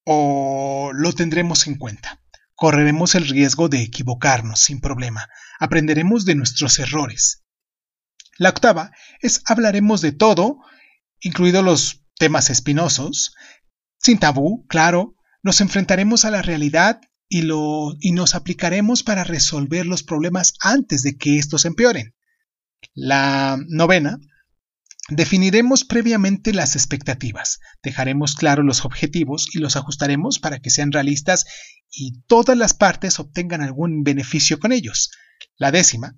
o 0.03 0.91
lo 0.93 1.13
tendremos 1.13 1.67
en 1.67 1.75
cuenta. 1.75 2.22
Correremos 2.55 3.15
el 3.15 3.27
riesgo 3.27 3.69
de 3.69 3.81
equivocarnos 3.81 4.59
sin 4.59 4.79
problema. 4.79 5.27
Aprenderemos 5.59 6.25
de 6.25 6.35
nuestros 6.35 6.79
errores. 6.79 7.43
La 8.37 8.49
octava 8.49 8.91
es 9.21 9.41
hablaremos 9.45 10.01
de 10.01 10.11
todo, 10.11 10.57
incluidos 11.19 11.63
los 11.63 12.03
temas 12.17 12.49
espinosos, 12.49 13.33
sin 13.99 14.19
tabú, 14.19 14.65
claro, 14.67 15.15
nos 15.41 15.61
enfrentaremos 15.61 16.25
a 16.25 16.31
la 16.31 16.41
realidad 16.41 17.01
y, 17.29 17.41
lo, 17.43 17.95
y 17.99 18.11
nos 18.11 18.35
aplicaremos 18.35 19.03
para 19.03 19.23
resolver 19.23 19.85
los 19.85 20.03
problemas 20.03 20.53
antes 20.61 21.03
de 21.03 21.17
que 21.17 21.37
estos 21.37 21.65
empeoren. 21.65 22.15
La 22.93 23.57
novena, 23.67 24.19
definiremos 25.09 25.83
previamente 25.83 26.53
las 26.53 26.75
expectativas, 26.75 27.59
dejaremos 27.81 28.35
claros 28.35 28.65
los 28.65 28.85
objetivos 28.85 29.47
y 29.53 29.59
los 29.59 29.75
ajustaremos 29.75 30.39
para 30.39 30.59
que 30.59 30.69
sean 30.69 30.91
realistas 30.91 31.45
y 31.93 32.23
todas 32.23 32.57
las 32.57 32.73
partes 32.73 33.19
obtengan 33.19 33.61
algún 33.61 34.03
beneficio 34.03 34.59
con 34.59 34.71
ellos. 34.71 35.11
La 35.57 35.71
décima, 35.71 36.15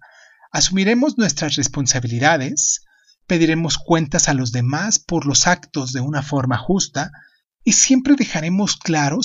asumiremos 0.52 1.18
nuestras 1.18 1.56
responsabilidades, 1.56 2.86
pediremos 3.28 3.78
cuentas 3.78 4.30
a 4.30 4.34
los 4.34 4.54
demás 4.54 5.00
por 5.00 5.26
los 5.26 5.48
actos 5.48 5.92
de 5.92 6.00
una 6.00 6.24
forma 6.24 6.58
justa, 6.58 7.12
y 7.64 7.74
siempre 7.74 8.16
dejaremos 8.16 8.78
claro 8.78 9.20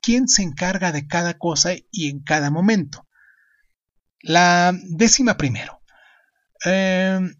quién 0.00 0.28
se 0.28 0.42
encarga 0.42 0.92
de 0.92 1.06
cada 1.06 1.36
cosa 1.36 1.72
y 1.90 2.08
en 2.08 2.20
cada 2.22 2.50
momento. 2.50 3.06
La 4.22 4.72
décima 4.84 5.36
primero. 5.36 5.82
Em, 6.64 7.34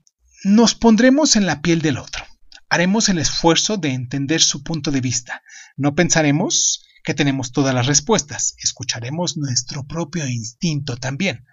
nos 0.45 0.75
pondremos 0.75 1.37
en 1.37 1.47
la 1.47 1.63
piel 1.63 1.83
del 1.83 1.99
otro. 1.99 2.25
Haremos 2.69 3.09
el 3.09 3.19
esfuerzo 3.19 3.77
de 3.77 3.91
entender 3.91 4.43
su 4.43 4.63
punto 4.63 4.91
de 4.91 5.01
vista. 5.01 5.43
No 5.77 5.95
pensaremos 5.95 6.85
que 7.05 7.15
tenemos 7.15 7.53
todas 7.53 7.75
las 7.75 7.87
respuestas. 7.87 8.55
Escucharemos 8.59 9.37
nuestro 9.37 9.87
propio 9.87 10.27
instinto 10.27 10.97
también. 10.97 11.47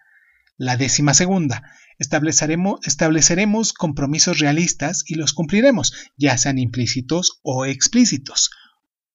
La 0.57 0.77
décima 0.77 1.13
segunda. 1.13 1.63
Estableceremos, 1.99 2.79
estableceremos 2.83 3.73
compromisos 3.73 4.39
realistas 4.39 5.03
y 5.07 5.15
los 5.15 5.33
cumpliremos, 5.33 5.93
ya 6.15 6.37
sean 6.37 6.59
implícitos 6.59 7.39
o 7.43 7.65
explícitos. 7.65 8.51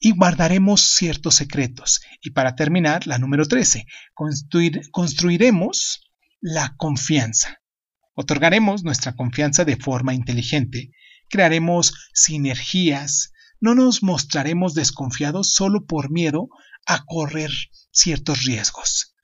Y 0.01 0.13
guardaremos 0.13 0.81
ciertos 0.81 1.37
secretos. 1.37 2.01
Y 2.21 2.31
para 2.31 2.57
terminar, 2.57 3.07
la 3.07 3.19
número 3.19 3.47
13. 3.47 3.87
construiremos 4.91 6.11
la 6.41 6.75
confianza. 6.77 7.61
Otorgaremos 8.15 8.83
nuestra 8.83 9.15
confianza 9.15 9.65
de 9.65 9.77
forma 9.77 10.13
inteligente. 10.13 10.91
Crearemos 11.31 11.95
sinergias. 12.13 13.32
No 13.63 13.77
nos 13.77 14.03
mostraremos 14.03 14.75
desconfiados 14.75 15.53
solo 15.53 15.87
por 15.87 16.11
miedo 16.11 16.49
a 16.85 17.05
correr 17.07 17.53
ciertos 17.93 18.43
riesgos. 18.43 19.15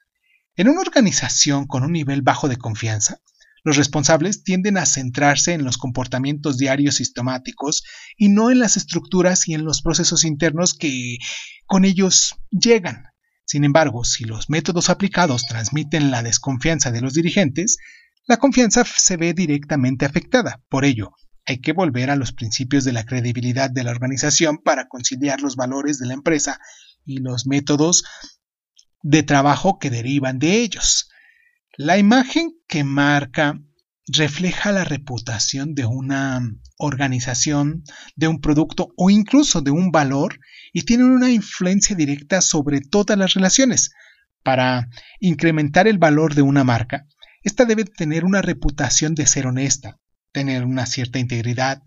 En 0.55 0.69
una 0.69 0.81
organización 0.81 1.67
con 1.67 1.83
un 1.83 1.91
nivel 1.91 2.23
bajo 2.23 2.47
de 2.47 2.57
confianza, 2.57 3.19
los 3.65 3.77
responsables 3.77 4.45
tienden 4.45 4.79
a 4.79 4.87
centrarse 4.87 5.55
en 5.55 5.65
los 5.65 5.77
comportamientos 5.77 6.57
diarios 6.57 6.95
sistemáticos 6.95 7.83
y 8.17 8.29
no 8.29 8.53
en 8.53 8.61
las 8.61 8.77
estructuras 8.77 9.49
y 9.49 9.55
en 9.55 9.65
los 9.65 9.83
procesos 9.83 10.25
internos 10.25 10.73
que 10.73 11.17
con 11.67 11.85
ellos 11.85 12.37
llegan. 12.53 13.07
Sin 13.45 13.65
embargo, 13.65 14.05
si 14.05 14.23
los 14.23 14.49
métodos 14.49 14.89
aplicados 14.89 15.47
transmiten 15.47 16.13
la 16.13 16.23
desconfianza 16.23 16.93
de 16.93 17.01
los 17.01 17.13
dirigentes, 17.13 17.77
la 18.29 18.37
confianza 18.37 18.85
se 18.85 19.17
ve 19.17 19.35
directamente 19.35 20.07
afectada. 20.07 20.63
Por 20.69 20.85
ello, 20.85 21.11
hay 21.49 21.61
que 21.61 21.73
volver 21.73 22.11
a 22.11 22.17
los 22.17 22.33
principios 22.33 22.85
de 22.85 22.93
la 22.93 23.05
credibilidad 23.05 23.71
de 23.71 23.83
la 23.83 23.91
organización 23.91 24.59
para 24.59 24.87
conciliar 24.87 25.41
los 25.41 25.57
valores 25.57 25.99
de 25.99 26.07
la 26.07 26.13
empresa 26.13 26.61
y 27.07 27.21
los 27.21 27.47
métodos 27.47 28.05
de 29.03 29.23
trabajo 29.23 29.79
que 29.79 29.89
derivan 29.89 30.39
de 30.39 30.61
ellos. 30.61 31.09
La 31.79 31.97
imagen 31.97 32.53
que 32.69 32.85
marca 32.85 33.59
refleja 34.09 34.73
la 34.73 34.85
reputación 34.85 35.75
de 35.75 35.87
una 35.87 36.43
organización, 36.77 37.83
de 38.15 38.29
un 38.29 38.43
producto 38.43 38.93
o 38.99 39.09
incluso 39.09 39.63
de 39.63 39.71
un 39.71 39.91
valor 39.91 40.41
y 40.75 40.83
tiene 40.83 41.05
una 41.05 41.31
influencia 41.31 41.97
directa 41.97 42.43
sobre 42.43 42.83
todas 42.83 43.17
las 43.17 43.33
relaciones. 43.33 43.91
Para 44.43 44.91
incrementar 45.19 45.89
el 45.89 45.97
valor 45.97 46.35
de 46.35 46.43
una 46.43 46.63
marca, 46.63 47.07
esta 47.43 47.65
debe 47.65 47.85
tener 47.85 48.27
una 48.27 48.43
reputación 48.43 49.15
de 49.15 49.27
ser 49.27 49.47
honesta, 49.47 49.99
tener 50.33 50.65
una 50.65 50.87
cierta 50.87 51.19
integridad, 51.19 51.83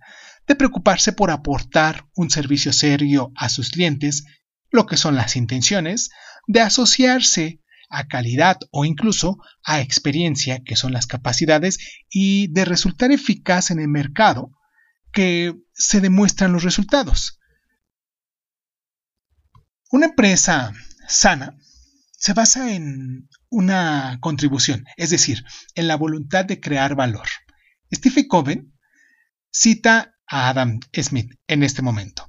de 0.48 0.56
preocuparse 0.56 1.14
por 1.14 1.32
aportar 1.32 2.08
un 2.16 2.30
servicio 2.30 2.74
serio 2.74 3.32
a 3.36 3.50
sus 3.50 3.70
clientes, 3.70 4.26
lo 4.72 4.86
que 4.86 4.98
son 4.98 5.16
las 5.16 5.36
intenciones, 5.36 6.10
de 6.48 6.62
asociarse 6.62 7.62
a 7.90 8.08
calidad 8.08 8.58
o 8.72 8.86
incluso 8.86 9.38
a 9.64 9.82
experiencia, 9.82 10.62
que 10.64 10.76
son 10.76 10.94
las 10.94 11.08
capacidades, 11.08 11.78
y 12.10 12.48
de 12.48 12.66
resultar 12.66 13.12
eficaz 13.12 13.70
en 13.70 13.80
el 13.80 13.88
mercado, 13.88 14.52
que 15.12 15.54
se 15.74 16.00
demuestran 16.00 16.54
los 16.54 16.64
resultados. 16.64 17.40
Una 19.92 20.06
empresa 20.06 20.74
sana 21.08 21.58
se 22.12 22.34
basa 22.34 22.74
en 22.74 23.28
una 23.50 24.20
contribución, 24.22 24.86
es 24.96 25.10
decir, 25.10 25.44
en 25.76 25.88
la 25.88 25.98
voluntad 25.98 26.46
de 26.46 26.62
crear 26.62 26.96
valor. 26.96 27.28
Stephen 27.94 28.28
Coven 28.28 28.74
cita 29.52 30.16
a 30.28 30.50
Adam 30.50 30.80
Smith 30.94 31.34
en 31.48 31.64
este 31.64 31.82
momento. 31.82 32.28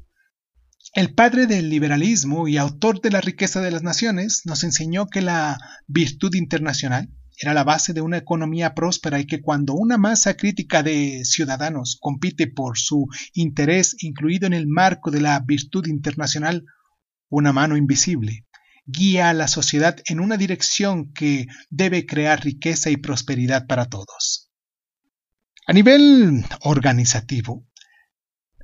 El 0.95 1.15
padre 1.15 1.47
del 1.47 1.71
liberalismo 1.71 2.49
y 2.49 2.57
autor 2.57 3.01
de 3.01 3.11
la 3.11 3.21
riqueza 3.21 3.61
de 3.61 3.71
las 3.71 3.83
naciones 3.83 4.43
nos 4.45 4.65
enseñó 4.65 5.07
que 5.07 5.23
la 5.23 5.59
virtud 5.87 6.35
internacional 6.35 7.09
era 7.39 7.55
la 7.55 7.65
base 7.65 7.93
de 7.93 8.03
una 8.03 8.19
economía 8.19 8.75
próspera 8.75 9.19
y 9.19 9.27
que 9.27 9.41
cuando 9.41 9.75
una 9.75 9.99
masa 9.99 10.37
crítica 10.37 10.83
de 10.83 11.25
ciudadanos 11.25 11.97
compite 12.01 12.47
por 12.47 12.77
su 12.77 13.07
interés 13.33 13.97
incluido 14.01 14.47
en 14.47 14.53
el 14.53 14.67
marco 14.67 15.11
de 15.11 15.21
la 15.21 15.41
virtud 15.41 15.87
internacional, 15.87 16.65
una 17.29 17.53
mano 17.53 17.77
invisible 17.77 18.47
guía 18.85 19.31
a 19.31 19.35
la 19.35 19.49
sociedad 19.49 19.97
en 20.07 20.21
una 20.21 20.37
dirección 20.37 21.13
que 21.13 21.47
debe 21.71 22.05
crear 22.05 22.43
riqueza 22.43 22.91
y 22.91 22.97
prosperidad 22.97 23.67
para 23.67 23.87
todos. 23.87 24.52
A 25.65 25.73
nivel 25.73 26.45
organizativo, 26.63 27.65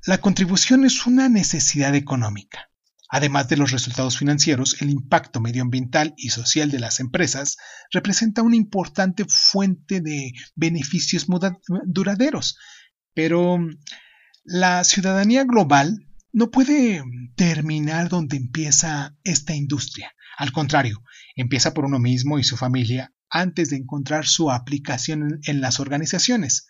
la 0.04 0.18
contribución 0.18 0.84
es 0.84 1.06
una 1.06 1.28
necesidad 1.28 1.94
económica. 1.94 2.70
Además 3.08 3.48
de 3.48 3.56
los 3.56 3.70
resultados 3.70 4.18
financieros, 4.18 4.82
el 4.82 4.90
impacto 4.90 5.40
medioambiental 5.40 6.12
y 6.16 6.30
social 6.30 6.72
de 6.72 6.80
las 6.80 6.98
empresas 6.98 7.56
representa 7.92 8.42
una 8.42 8.56
importante 8.56 9.24
fuente 9.28 10.00
de 10.00 10.32
beneficios 10.56 11.26
duraderos. 11.86 12.58
Pero 13.14 13.60
la 14.42 14.82
ciudadanía 14.82 15.44
global 15.44 16.04
no 16.32 16.50
puede 16.50 17.04
terminar 17.36 18.08
donde 18.08 18.36
empieza 18.36 19.16
esta 19.22 19.54
industria. 19.54 20.12
Al 20.36 20.50
contrario, 20.50 21.04
empieza 21.36 21.74
por 21.74 21.84
uno 21.84 22.00
mismo 22.00 22.40
y 22.40 22.44
su 22.44 22.56
familia 22.56 23.14
antes 23.30 23.70
de 23.70 23.76
encontrar 23.76 24.26
su 24.26 24.50
aplicación 24.50 25.38
en 25.44 25.60
las 25.60 25.78
organizaciones. 25.78 26.66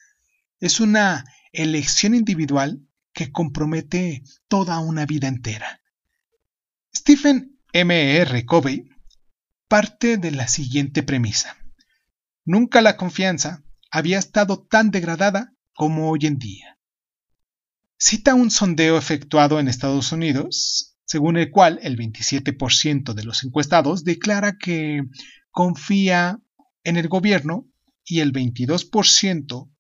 Es 0.61 0.81
una 0.81 1.25
elección 1.53 2.15
individual 2.15 2.81
que 3.13 3.31
compromete 3.31 4.23
toda 4.49 4.81
una 4.81 5.07
vida 5.07 5.29
entera. 5.29 5.81
Stephen 6.95 7.59
M. 7.73 8.17
R. 8.17 8.45
Covey 8.45 8.89
parte 9.69 10.17
de 10.17 10.31
la 10.31 10.49
siguiente 10.49 11.03
premisa. 11.03 11.57
Nunca 12.45 12.81
la 12.81 12.97
confianza 12.97 13.63
había 13.91 14.19
estado 14.19 14.67
tan 14.67 14.91
degradada 14.91 15.53
como 15.75 16.11
hoy 16.11 16.21
en 16.27 16.39
día. 16.39 16.79
Cita 17.99 18.35
un 18.35 18.51
sondeo 18.51 18.97
efectuado 18.97 19.61
en 19.61 19.69
Estados 19.69 20.13
Unidos, 20.13 20.97
según 21.05 21.37
el 21.37 21.51
cual 21.51 21.79
el 21.83 21.97
27% 21.97 23.13
de 23.13 23.25
los 23.25 23.45
encuestados 23.45 24.05
declara 24.05 24.57
que 24.57 25.03
confía 25.51 26.41
en 26.85 26.97
el 26.97 27.09
gobierno 27.09 27.67
y 28.05 28.21
el 28.21 28.33
22% 28.33 29.71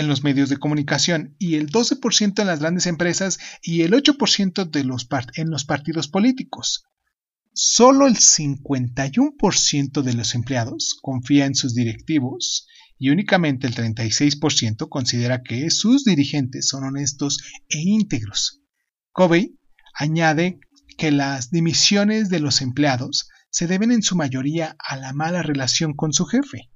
en 0.00 0.08
los 0.08 0.24
medios 0.24 0.48
de 0.48 0.56
comunicación 0.56 1.36
y 1.38 1.54
el 1.54 1.70
12% 1.70 2.40
en 2.40 2.46
las 2.46 2.60
grandes 2.60 2.86
empresas 2.86 3.38
y 3.62 3.82
el 3.82 3.92
8% 3.92 4.68
de 4.68 4.84
los 4.84 5.06
en 5.34 5.50
los 5.50 5.64
partidos 5.64 6.08
políticos. 6.08 6.84
Solo 7.52 8.06
el 8.06 8.16
51% 8.16 10.02
de 10.02 10.14
los 10.14 10.34
empleados 10.34 10.98
confía 11.00 11.46
en 11.46 11.54
sus 11.54 11.74
directivos 11.74 12.66
y 12.98 13.10
únicamente 13.10 13.66
el 13.66 13.74
36% 13.74 14.88
considera 14.88 15.42
que 15.42 15.70
sus 15.70 16.04
dirigentes 16.04 16.68
son 16.68 16.84
honestos 16.84 17.38
e 17.68 17.78
íntegros. 17.78 18.60
Covey 19.12 19.58
añade 19.94 20.60
que 20.96 21.10
las 21.10 21.50
dimisiones 21.50 22.28
de 22.28 22.40
los 22.40 22.60
empleados 22.60 23.28
se 23.50 23.66
deben 23.66 23.90
en 23.90 24.02
su 24.02 24.16
mayoría 24.16 24.76
a 24.78 24.96
la 24.96 25.12
mala 25.12 25.42
relación 25.42 25.94
con 25.94 26.12
su 26.12 26.26
jefe. 26.26 26.70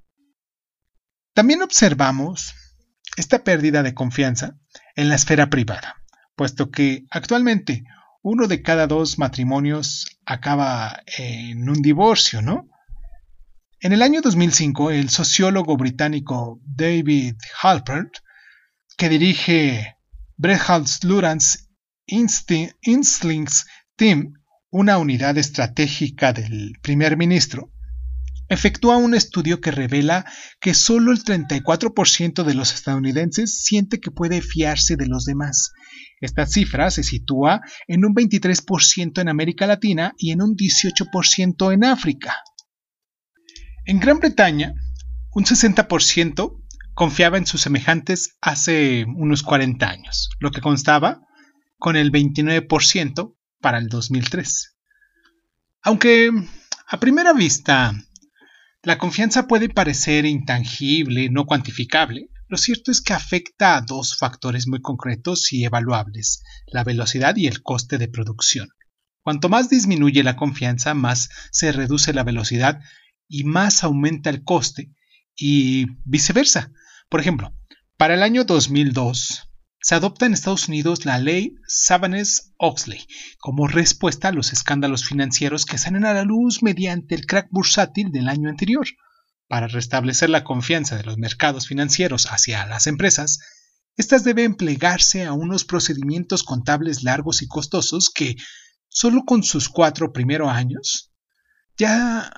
También 1.33 1.61
observamos 1.61 2.53
esta 3.17 3.43
pérdida 3.43 3.83
de 3.83 3.93
confianza 3.93 4.57
en 4.95 5.09
la 5.09 5.15
esfera 5.15 5.49
privada, 5.49 6.03
puesto 6.35 6.71
que 6.71 7.05
actualmente 7.09 7.83
uno 8.21 8.47
de 8.47 8.61
cada 8.61 8.87
dos 8.87 9.19
matrimonios 9.19 10.17
acaba 10.25 11.03
en 11.17 11.69
un 11.69 11.81
divorcio, 11.81 12.41
¿no? 12.41 12.67
En 13.79 13.93
el 13.93 14.01
año 14.01 14.21
2005, 14.21 14.89
el 14.91 15.09
sociólogo 15.09 15.77
británico 15.77 16.59
David 16.65 17.35
Halpert, 17.61 18.17
que 18.97 19.09
dirige 19.09 19.97
Breitholt 20.37 21.03
Lurans 21.03 21.69
Inslings 22.07 23.65
Team, 23.95 24.33
una 24.71 24.97
unidad 24.97 25.37
estratégica 25.37 26.33
del 26.33 26.73
primer 26.81 27.17
ministro, 27.17 27.71
efectúa 28.49 28.97
un 28.97 29.15
estudio 29.15 29.61
que 29.61 29.71
revela 29.71 30.25
que 30.59 30.73
solo 30.73 31.11
el 31.11 31.23
34% 31.23 32.43
de 32.43 32.53
los 32.53 32.73
estadounidenses 32.73 33.63
siente 33.63 33.99
que 33.99 34.11
puede 34.11 34.41
fiarse 34.41 34.95
de 34.95 35.07
los 35.07 35.25
demás. 35.25 35.71
Esta 36.21 36.45
cifra 36.45 36.91
se 36.91 37.03
sitúa 37.03 37.61
en 37.87 38.05
un 38.05 38.13
23% 38.13 39.21
en 39.21 39.29
América 39.29 39.67
Latina 39.67 40.13
y 40.17 40.31
en 40.31 40.41
un 40.41 40.55
18% 40.55 41.73
en 41.73 41.83
África. 41.83 42.35
En 43.85 43.99
Gran 43.99 44.19
Bretaña, 44.19 44.73
un 45.31 45.43
60% 45.43 46.61
confiaba 46.93 47.37
en 47.37 47.45
sus 47.45 47.61
semejantes 47.61 48.37
hace 48.41 49.05
unos 49.15 49.43
40 49.43 49.87
años, 49.87 50.29
lo 50.39 50.51
que 50.51 50.61
constaba 50.61 51.21
con 51.77 51.95
el 51.95 52.11
29% 52.11 53.35
para 53.59 53.77
el 53.77 53.89
2003. 53.89 54.77
Aunque 55.83 56.31
a 56.87 56.99
primera 56.99 57.33
vista 57.33 57.93
la 58.85 58.99
confianza 58.99 59.47
puede 59.47 59.67
parecer 59.67 60.25
intangible, 60.25 61.29
no 61.29 61.45
cuantificable. 61.45 62.29
Lo 62.47 62.57
cierto 62.57 62.91
es 62.91 63.01
que 63.01 63.13
afecta 63.13 63.75
a 63.75 63.81
dos 63.81 64.15
factores 64.15 64.67
muy 64.67 64.79
concretos 64.79 65.51
y 65.51 65.65
evaluables, 65.65 66.43
la 66.67 66.83
velocidad 66.83 67.35
y 67.35 67.47
el 67.47 67.63
coste 67.63 67.97
de 67.97 68.07
producción. 68.07 68.69
Cuanto 69.23 69.49
más 69.49 69.69
disminuye 69.69 70.21
la 70.21 70.35
confianza, 70.35 70.93
más 70.93 71.29
se 71.51 71.71
reduce 71.71 72.13
la 72.13 72.23
velocidad 72.23 72.79
y 73.27 73.43
más 73.43 73.83
aumenta 73.83 74.29
el 74.29 74.43
coste 74.43 74.91
y 75.35 75.87
viceversa. 76.03 76.71
Por 77.09 77.19
ejemplo, 77.19 77.57
para 77.97 78.13
el 78.13 78.21
año 78.21 78.43
2002, 78.43 79.49
se 79.85 79.93
adopta 79.93 80.25
en 80.25 80.33
Estados 80.33 80.67
Unidos 80.67 81.05
la 81.05 81.19
ley 81.19 81.57
Savanes-Oxley 81.67 83.05
como 83.37 83.67
respuesta 83.67 84.29
a 84.29 84.31
los 84.31 84.51
escándalos 84.51 85.05
financieros 85.05 85.67
que 85.67 85.77
salen 85.77 86.05
a 86.05 86.13
la 86.15 86.23
luz 86.23 86.63
mediante 86.63 87.13
el 87.13 87.27
crack 87.27 87.49
bursátil 87.51 88.11
del 88.11 88.27
año 88.27 88.49
anterior. 88.49 88.87
Para 89.47 89.67
restablecer 89.67 90.31
la 90.31 90.43
confianza 90.43 90.97
de 90.97 91.03
los 91.03 91.19
mercados 91.19 91.67
financieros 91.67 92.25
hacia 92.31 92.65
las 92.65 92.87
empresas, 92.87 93.37
éstas 93.95 94.23
deben 94.23 94.55
plegarse 94.55 95.23
a 95.23 95.33
unos 95.33 95.65
procedimientos 95.65 96.41
contables 96.41 97.03
largos 97.03 97.43
y 97.43 97.47
costosos 97.47 98.09
que, 98.09 98.37
solo 98.87 99.21
con 99.23 99.43
sus 99.43 99.69
cuatro 99.69 100.11
primeros 100.11 100.49
años, 100.49 101.11
ya 101.77 102.33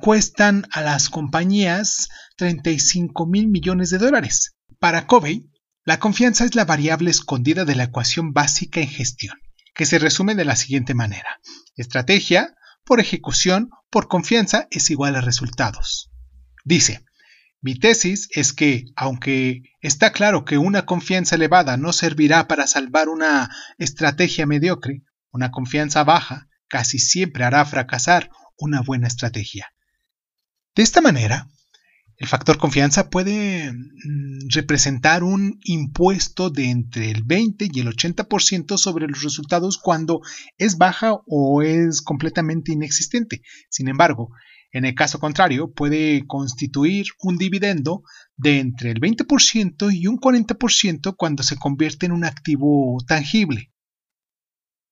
cuestan 0.00 0.68
a 0.70 0.82
las 0.82 1.10
compañías 1.10 2.10
35 2.36 3.26
mil 3.26 3.48
millones 3.48 3.90
de 3.90 3.98
dólares. 3.98 4.54
Para 4.78 5.08
Covey, 5.08 5.50
la 5.86 6.00
confianza 6.00 6.44
es 6.44 6.56
la 6.56 6.64
variable 6.64 7.10
escondida 7.10 7.64
de 7.64 7.76
la 7.76 7.84
ecuación 7.84 8.32
básica 8.32 8.80
en 8.80 8.88
gestión, 8.88 9.38
que 9.72 9.86
se 9.86 10.00
resume 10.00 10.34
de 10.34 10.44
la 10.44 10.56
siguiente 10.56 10.94
manera. 10.94 11.40
Estrategia 11.76 12.56
por 12.84 12.98
ejecución 12.98 13.70
por 13.88 14.08
confianza 14.08 14.66
es 14.72 14.90
igual 14.90 15.14
a 15.14 15.20
resultados. 15.20 16.10
Dice, 16.64 17.04
mi 17.60 17.76
tesis 17.76 18.28
es 18.32 18.52
que, 18.52 18.86
aunque 18.96 19.62
está 19.80 20.12
claro 20.12 20.44
que 20.44 20.58
una 20.58 20.86
confianza 20.86 21.36
elevada 21.36 21.76
no 21.76 21.92
servirá 21.92 22.48
para 22.48 22.66
salvar 22.66 23.08
una 23.08 23.48
estrategia 23.78 24.44
mediocre, 24.44 25.04
una 25.30 25.52
confianza 25.52 26.02
baja 26.02 26.48
casi 26.66 26.98
siempre 26.98 27.44
hará 27.44 27.64
fracasar 27.64 28.30
una 28.58 28.80
buena 28.82 29.06
estrategia. 29.06 29.72
De 30.74 30.82
esta 30.82 31.00
manera, 31.00 31.48
el 32.18 32.28
factor 32.28 32.56
confianza 32.56 33.10
puede 33.10 33.72
mm, 33.72 34.48
representar 34.48 35.22
un 35.22 35.58
impuesto 35.64 36.48
de 36.50 36.70
entre 36.70 37.10
el 37.10 37.24
20 37.24 37.68
y 37.72 37.80
el 37.80 37.88
80% 37.88 38.78
sobre 38.78 39.06
los 39.06 39.22
resultados 39.22 39.78
cuando 39.78 40.20
es 40.56 40.78
baja 40.78 41.18
o 41.26 41.62
es 41.62 42.00
completamente 42.00 42.72
inexistente. 42.72 43.42
Sin 43.68 43.88
embargo, 43.88 44.30
en 44.72 44.84
el 44.84 44.94
caso 44.94 45.18
contrario, 45.18 45.72
puede 45.72 46.26
constituir 46.26 47.06
un 47.20 47.38
dividendo 47.38 48.02
de 48.36 48.60
entre 48.60 48.90
el 48.90 49.00
20% 49.00 49.94
y 49.94 50.06
un 50.06 50.18
40% 50.18 51.14
cuando 51.16 51.42
se 51.42 51.56
convierte 51.56 52.06
en 52.06 52.12
un 52.12 52.24
activo 52.24 52.98
tangible. 53.06 53.72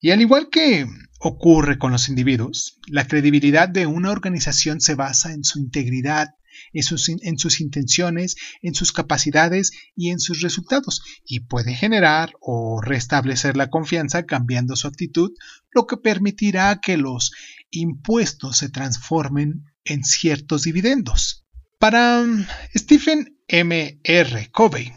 Y 0.01 0.11
al 0.11 0.21
igual 0.21 0.49
que 0.51 0.87
ocurre 1.21 1.79
con 1.79 1.91
los 1.91 2.09
individuos, 2.11 2.79
la 2.87 3.07
credibilidad 3.07 3.69
de 3.69 3.87
una 3.87 4.11
organización 4.11 4.81
se 4.81 4.95
basa 4.95 5.33
en 5.33 5.45
su 5.45 5.59
integridad, 5.59 6.29
en 6.73 6.83
sus, 6.83 7.61
intenciones, 7.61 8.37
en 8.63 8.75
sus 8.75 8.93
capacidades 8.93 9.73
y 9.97 10.11
en 10.11 10.21
sus 10.21 10.41
resultados, 10.41 11.03
y 11.25 11.41
puede 11.41 11.75
generar 11.75 12.33
o 12.41 12.81
restablecer 12.81 13.57
la 13.57 13.71
confianza 13.71 14.27
cambiando 14.27 14.77
su 14.77 14.87
actitud, 14.87 15.33
lo 15.73 15.87
que 15.87 15.97
permitirá 15.97 16.81
que 16.81 16.97
los 16.97 17.33
impuestos 17.71 18.59
se 18.59 18.69
transformen 18.69 19.65
en 19.85 20.05
ciertos 20.05 20.63
dividendos. 20.63 21.45
Para 21.79 22.21
um, 22.21 22.45
Stephen 22.75 23.39
M. 23.49 24.01
R. 24.03 24.51
Covey, 24.53 24.93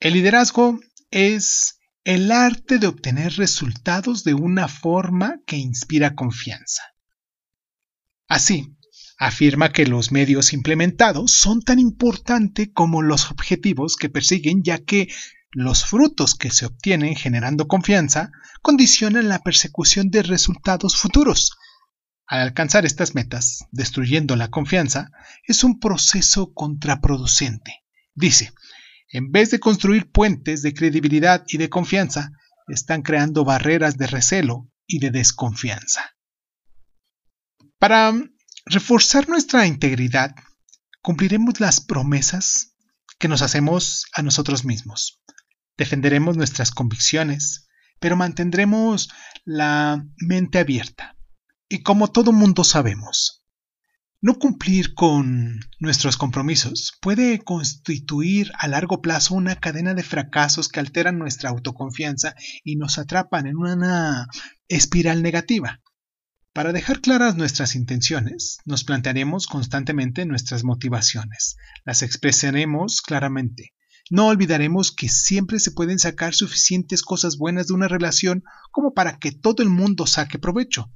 el 0.00 0.12
liderazgo 0.12 0.80
es 1.10 1.78
el 2.04 2.30
arte 2.32 2.78
de 2.78 2.86
obtener 2.86 3.34
resultados 3.34 4.24
de 4.24 4.34
una 4.34 4.68
forma 4.68 5.40
que 5.46 5.56
inspira 5.56 6.14
confianza. 6.14 6.82
Así, 8.28 8.76
afirma 9.18 9.72
que 9.72 9.84
los 9.84 10.12
medios 10.12 10.52
implementados 10.52 11.32
son 11.32 11.60
tan 11.60 11.80
importantes 11.80 12.70
como 12.72 13.02
los 13.02 13.30
objetivos 13.30 13.96
que 13.96 14.08
persiguen, 14.08 14.62
ya 14.62 14.78
que 14.78 15.08
los 15.50 15.84
frutos 15.84 16.34
que 16.34 16.50
se 16.50 16.66
obtienen 16.66 17.16
generando 17.16 17.66
confianza 17.66 18.30
condicionan 18.62 19.28
la 19.28 19.40
persecución 19.40 20.10
de 20.10 20.22
resultados 20.22 20.96
futuros. 20.96 21.56
Al 22.26 22.40
alcanzar 22.40 22.86
estas 22.86 23.14
metas, 23.14 23.64
destruyendo 23.72 24.36
la 24.36 24.48
confianza, 24.48 25.10
es 25.44 25.64
un 25.64 25.80
proceso 25.80 26.52
contraproducente. 26.52 27.82
Dice, 28.14 28.52
en 29.10 29.32
vez 29.32 29.50
de 29.50 29.58
construir 29.58 30.10
puentes 30.10 30.62
de 30.62 30.74
credibilidad 30.74 31.44
y 31.48 31.56
de 31.56 31.70
confianza, 31.70 32.30
están 32.68 33.02
creando 33.02 33.44
barreras 33.44 33.96
de 33.96 34.06
recelo 34.06 34.70
y 34.86 34.98
de 34.98 35.10
desconfianza. 35.10 36.14
Para 37.78 38.12
reforzar 38.68 39.28
nuestra 39.28 39.66
integridad, 39.66 40.34
cumpliremos 41.00 41.60
las 41.60 41.80
promesas 41.80 42.74
que 43.18 43.28
nos 43.28 43.42
hacemos 43.42 44.06
a 44.12 44.22
nosotros 44.22 44.64
mismos. 44.64 45.20
Defenderemos 45.76 46.36
nuestras 46.36 46.70
convicciones, 46.70 47.68
pero 47.98 48.16
mantendremos 48.16 49.10
la 49.44 50.04
mente 50.18 50.58
abierta. 50.58 51.16
Y 51.68 51.82
como 51.82 52.08
todo 52.08 52.32
mundo 52.32 52.64
sabemos, 52.64 53.44
no 54.20 54.34
cumplir 54.38 54.94
con 54.94 55.60
nuestros 55.78 56.16
compromisos 56.16 56.92
puede 57.00 57.38
constituir 57.38 58.50
a 58.58 58.66
largo 58.66 59.00
plazo 59.00 59.34
una 59.34 59.56
cadena 59.56 59.94
de 59.94 60.02
fracasos 60.02 60.68
que 60.68 60.80
alteran 60.80 61.18
nuestra 61.18 61.50
autoconfianza 61.50 62.34
y 62.64 62.76
nos 62.76 62.98
atrapan 62.98 63.46
en 63.46 63.56
una 63.56 64.26
espiral 64.66 65.22
negativa. 65.22 65.80
Para 66.58 66.72
dejar 66.72 67.00
claras 67.00 67.36
nuestras 67.36 67.76
intenciones, 67.76 68.58
nos 68.64 68.82
plantearemos 68.82 69.46
constantemente 69.46 70.26
nuestras 70.26 70.64
motivaciones, 70.64 71.56
las 71.84 72.02
expresaremos 72.02 73.00
claramente. 73.00 73.74
No 74.10 74.26
olvidaremos 74.26 74.90
que 74.90 75.08
siempre 75.08 75.60
se 75.60 75.70
pueden 75.70 76.00
sacar 76.00 76.34
suficientes 76.34 77.02
cosas 77.02 77.38
buenas 77.38 77.68
de 77.68 77.74
una 77.74 77.86
relación 77.86 78.42
como 78.72 78.92
para 78.92 79.20
que 79.20 79.30
todo 79.30 79.62
el 79.62 79.68
mundo 79.68 80.04
saque 80.08 80.40
provecho. 80.40 80.92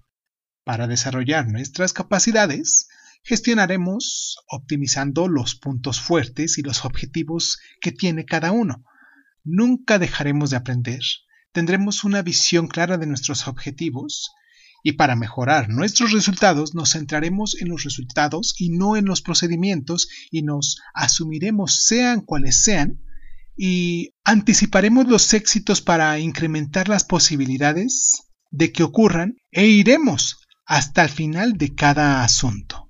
Para 0.65 0.89
desarrollar 0.89 1.47
nuestras 1.47 1.93
capacidades, 1.93 2.89
gestionaremos 3.23 4.39
optimizando 4.49 5.29
los 5.29 5.55
puntos 5.55 6.01
fuertes 6.01 6.59
y 6.59 6.63
los 6.63 6.85
objetivos 6.85 7.61
que 7.81 7.93
tiene 7.93 8.25
cada 8.25 8.51
uno. 8.51 8.85
Nunca 9.45 10.01
dejaremos 10.01 10.51
de 10.51 10.57
aprender. 10.57 11.03
Tendremos 11.53 12.03
una 12.03 12.21
visión 12.23 12.67
clara 12.67 12.99
de 12.99 13.07
nuestros 13.07 13.47
objetivos 13.47 14.33
y 14.83 14.93
para 14.93 15.17
mejorar 15.17 15.69
nuestros 15.69 16.13
resultados 16.13 16.75
nos 16.75 16.93
centraremos 16.93 17.61
en 17.61 17.69
los 17.69 17.85
resultados 17.85 18.55
y 18.59 18.71
no 18.71 18.97
en 18.97 19.05
los 19.05 19.23
procedimientos 19.23 20.09
y 20.31 20.43
nos 20.43 20.81
asumiremos 20.95 21.85
sean 21.85 22.21
cuales 22.21 22.63
sean 22.63 23.01
y 23.57 24.15
anticiparemos 24.25 25.07
los 25.07 25.35
éxitos 25.35 25.83
para 25.83 26.19
incrementar 26.19 26.89
las 26.89 27.05
posibilidades 27.05 28.25
de 28.51 28.73
que 28.73 28.83
ocurran 28.83 29.37
e 29.51 29.67
iremos 29.67 30.39
hasta 30.67 31.03
el 31.03 31.09
final 31.11 31.59
de 31.59 31.75
cada 31.75 32.25
asunto. 32.25 32.89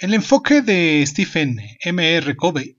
El 0.00 0.14
enfoque 0.14 0.62
de 0.62 1.04
Stephen 1.06 1.58
M. 1.78 2.16
R. 2.16 2.34
Covey 2.34 2.78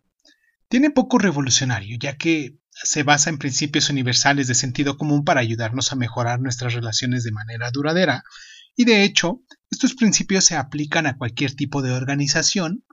tiene 0.67 0.89
poco 0.89 1.19
revolucionario, 1.19 1.95
ya 2.01 2.17
que 2.17 2.57
se 2.71 3.03
basa 3.03 3.29
en 3.29 3.37
principios 3.37 3.91
universales 3.91 4.47
de 4.47 4.55
sentido 4.55 4.97
común 4.97 5.23
para 5.23 5.39
ayudarnos 5.39 5.91
a 5.91 5.95
mejorar 5.95 6.41
nuestras 6.41 6.73
relaciones 6.73 7.23
de 7.23 7.31
manera 7.31 7.69
duradera, 7.69 8.23
y 8.75 8.85
de 8.85 9.03
hecho, 9.03 9.43
estos 9.69 9.93
principios 9.93 10.45
se 10.45 10.55
aplican 10.55 11.05
a 11.05 11.15
cualquier 11.15 11.53
tipo 11.53 11.83
de 11.83 11.91
organización, 11.91 12.83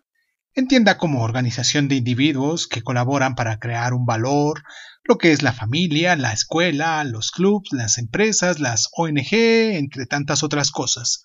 entienda 0.52 0.98
como 0.98 1.22
organización 1.22 1.88
de 1.88 1.94
individuos 1.94 2.66
que 2.66 2.82
colaboran 2.82 3.34
para 3.34 3.58
crear 3.58 3.94
un 3.94 4.04
valor, 4.04 4.62
lo 5.04 5.16
que 5.16 5.32
es 5.32 5.42
la 5.42 5.54
familia, 5.54 6.16
la 6.16 6.34
escuela, 6.34 7.02
los 7.04 7.30
clubs, 7.30 7.70
las 7.72 7.96
empresas, 7.96 8.60
las 8.60 8.90
ONG, 8.92 9.32
entre 9.32 10.04
tantas 10.04 10.42
otras 10.42 10.70
cosas. 10.70 11.22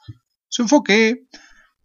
Su 0.47 0.61
enfoque 0.61 1.27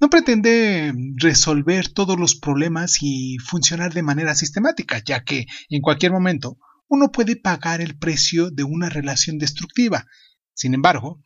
no 0.00 0.10
pretende 0.10 0.92
resolver 1.16 1.88
todos 1.88 2.18
los 2.18 2.36
problemas 2.36 2.98
y 3.02 3.38
funcionar 3.38 3.92
de 3.92 4.02
manera 4.02 4.34
sistemática, 4.34 5.02
ya 5.04 5.24
que 5.24 5.46
en 5.68 5.80
cualquier 5.80 6.12
momento 6.12 6.58
uno 6.88 7.10
puede 7.10 7.36
pagar 7.36 7.80
el 7.80 7.98
precio 7.98 8.50
de 8.50 8.64
una 8.64 8.88
relación 8.88 9.38
destructiva. 9.38 10.06
Sin 10.54 10.74
embargo, 10.74 11.22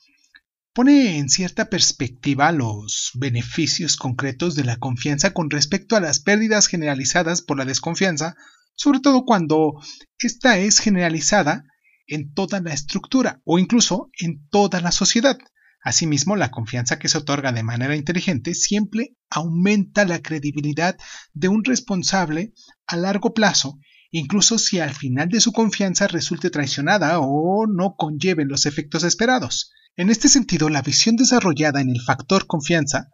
pone 0.72 1.18
en 1.18 1.28
cierta 1.28 1.68
perspectiva 1.68 2.50
los 2.50 3.10
beneficios 3.14 3.96
concretos 3.96 4.54
de 4.54 4.64
la 4.64 4.76
confianza 4.76 5.32
con 5.32 5.50
respecto 5.50 5.94
a 5.94 6.00
las 6.00 6.20
pérdidas 6.20 6.66
generalizadas 6.66 7.42
por 7.42 7.58
la 7.58 7.64
desconfianza, 7.64 8.34
sobre 8.74 9.00
todo 9.00 9.24
cuando 9.24 9.74
ésta 10.18 10.58
es 10.58 10.78
generalizada 10.78 11.64
en 12.06 12.32
toda 12.32 12.60
la 12.60 12.72
estructura 12.72 13.40
o 13.44 13.58
incluso 13.58 14.10
en 14.18 14.48
toda 14.48 14.80
la 14.80 14.92
sociedad. 14.92 15.38
Asimismo, 15.82 16.36
la 16.36 16.52
confianza 16.52 16.98
que 16.98 17.08
se 17.08 17.18
otorga 17.18 17.50
de 17.50 17.64
manera 17.64 17.96
inteligente 17.96 18.54
siempre 18.54 19.16
aumenta 19.28 20.04
la 20.04 20.22
credibilidad 20.22 20.96
de 21.32 21.48
un 21.48 21.64
responsable 21.64 22.52
a 22.86 22.96
largo 22.96 23.34
plazo, 23.34 23.78
incluso 24.12 24.58
si 24.58 24.78
al 24.78 24.94
final 24.94 25.28
de 25.28 25.40
su 25.40 25.52
confianza 25.52 26.06
resulte 26.06 26.50
traicionada 26.50 27.18
o 27.18 27.66
no 27.66 27.96
conlleve 27.96 28.44
los 28.44 28.64
efectos 28.66 29.02
esperados. 29.02 29.72
En 29.96 30.08
este 30.08 30.28
sentido, 30.28 30.68
la 30.68 30.82
visión 30.82 31.16
desarrollada 31.16 31.80
en 31.80 31.90
el 31.90 32.00
factor 32.00 32.46
confianza 32.46 33.08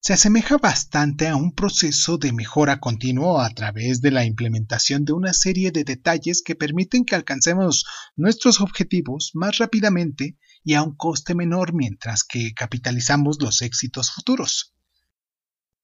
se 0.00 0.12
asemeja 0.12 0.58
bastante 0.58 1.28
a 1.28 1.36
un 1.36 1.54
proceso 1.54 2.18
de 2.18 2.32
mejora 2.32 2.80
continuo 2.80 3.40
a 3.40 3.50
través 3.50 4.00
de 4.00 4.10
la 4.10 4.24
implementación 4.24 5.04
de 5.04 5.12
una 5.12 5.32
serie 5.32 5.70
de 5.70 5.84
detalles 5.84 6.42
que 6.42 6.54
permiten 6.54 7.04
que 7.04 7.14
alcancemos 7.14 7.84
nuestros 8.16 8.60
objetivos 8.60 9.30
más 9.34 9.58
rápidamente 9.58 10.38
y 10.64 10.74
a 10.74 10.82
un 10.82 10.96
coste 10.96 11.34
menor 11.34 11.72
mientras 11.74 12.24
que 12.24 12.54
capitalizamos 12.54 13.38
los 13.40 13.62
éxitos 13.62 14.12
futuros. 14.12 14.74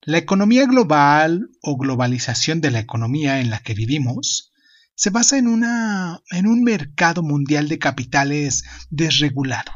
La 0.01 0.17
economía 0.17 0.65
global 0.65 1.49
o 1.61 1.77
globalización 1.77 2.61
de 2.61 2.71
la 2.71 2.79
economía 2.79 3.41
en 3.41 3.49
la 3.49 3.59
que 3.59 3.73
vivimos 3.73 4.51
se 4.95 5.09
basa 5.09 5.37
en, 5.37 5.47
un 5.47 6.63
mercado 6.63 7.23
mundial 7.23 7.69
de 7.69 7.79
capitales 7.79 8.63
desregulado, 8.89 9.71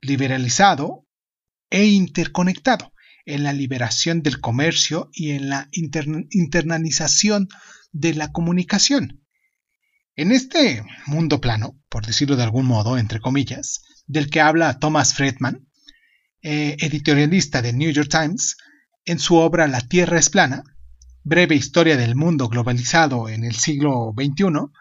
liberalizado 0.00 1.06
e 1.70 1.86
interconectado 1.86 2.92
en 3.24 3.42
la 3.42 3.52
liberación 3.52 4.22
del 4.22 4.40
comercio 4.40 5.10
y 5.12 5.32
en 5.32 5.48
la 5.48 5.68
internalización 5.72 7.48
de 7.92 8.14
la 8.14 8.30
comunicación. 8.30 9.24
En 10.14 10.32
este 10.32 10.84
mundo 11.06 11.40
plano, 11.40 11.80
por 11.88 12.06
decirlo 12.06 12.36
de 12.36 12.42
algún 12.44 12.66
modo, 12.66 12.98
entre 12.98 13.20
comillas, 13.20 13.82
del 14.08 14.30
que 14.30 14.40
habla 14.40 14.78
Thomas 14.80 15.14
Friedman, 15.14 15.68
eh, 16.42 16.76
editorialista 16.80 17.62
de 17.62 17.72
New 17.72 17.90
York 17.90 18.08
Times, 18.10 18.56
en 19.04 19.18
su 19.18 19.36
obra 19.36 19.68
La 19.68 19.80
Tierra 19.80 20.18
es 20.18 20.30
plana, 20.30 20.64
breve 21.22 21.54
historia 21.54 21.96
del 21.96 22.16
mundo 22.16 22.48
globalizado 22.48 23.28
en 23.28 23.44
el 23.44 23.54
siglo 23.54 24.12
XXI, 24.16 24.44
un 24.44 24.72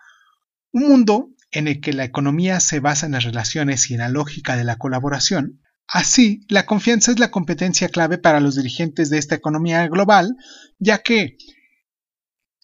mundo 0.72 1.30
en 1.52 1.68
el 1.68 1.80
que 1.80 1.94
la 1.94 2.04
economía 2.04 2.60
se 2.60 2.80
basa 2.80 3.06
en 3.06 3.12
las 3.12 3.24
relaciones 3.24 3.90
y 3.90 3.94
en 3.94 4.00
la 4.00 4.10
lógica 4.10 4.58
de 4.58 4.64
la 4.64 4.78
colaboración, 4.78 5.62
Así, 5.88 6.42
la 6.50 6.66
confianza 6.66 7.12
es 7.12 7.20
la 7.20 7.32
competencia 7.32 7.88
clave 7.88 8.18
para 8.18 8.42
los 8.42 8.56
dirigentes 8.56 9.10
de 9.10 9.18
esta 9.18 9.36
economía 9.36 9.88
global, 9.88 10.36
ya 10.80 11.02
que 11.02 11.38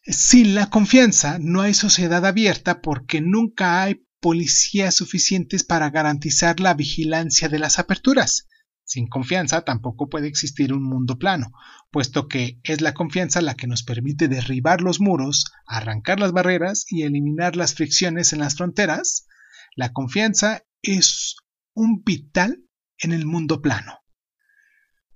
sin 0.05 0.55
la 0.55 0.69
confianza 0.69 1.37
no 1.39 1.61
hay 1.61 1.73
sociedad 1.73 2.25
abierta 2.25 2.81
porque 2.81 3.21
nunca 3.21 3.81
hay 3.81 4.05
policías 4.23 4.95
suficientes 4.95 5.65
para 5.65 5.89
garantizar 5.89 6.61
la 6.61 6.73
vigilancia 6.75 7.49
de 7.49 7.59
las 7.59 7.77
aperturas. 7.77 8.47
Sin 8.85 9.09
confianza 9.09 9.65
tampoco 9.65 10.07
puede 10.07 10.29
existir 10.29 10.71
un 10.71 10.81
mundo 10.81 11.19
plano, 11.19 11.51
puesto 11.91 12.29
que 12.29 12.57
es 12.63 12.79
la 12.79 12.93
confianza 12.93 13.41
la 13.41 13.55
que 13.55 13.67
nos 13.67 13.83
permite 13.83 14.29
derribar 14.29 14.79
los 14.79 15.01
muros, 15.01 15.51
arrancar 15.67 16.21
las 16.21 16.31
barreras 16.31 16.85
y 16.87 17.03
eliminar 17.03 17.57
las 17.57 17.73
fricciones 17.73 18.31
en 18.31 18.39
las 18.39 18.55
fronteras. 18.55 19.27
La 19.75 19.91
confianza 19.91 20.63
es 20.81 21.35
un 21.73 22.01
vital 22.05 22.63
en 22.99 23.11
el 23.11 23.25
mundo 23.25 23.61
plano. 23.61 23.99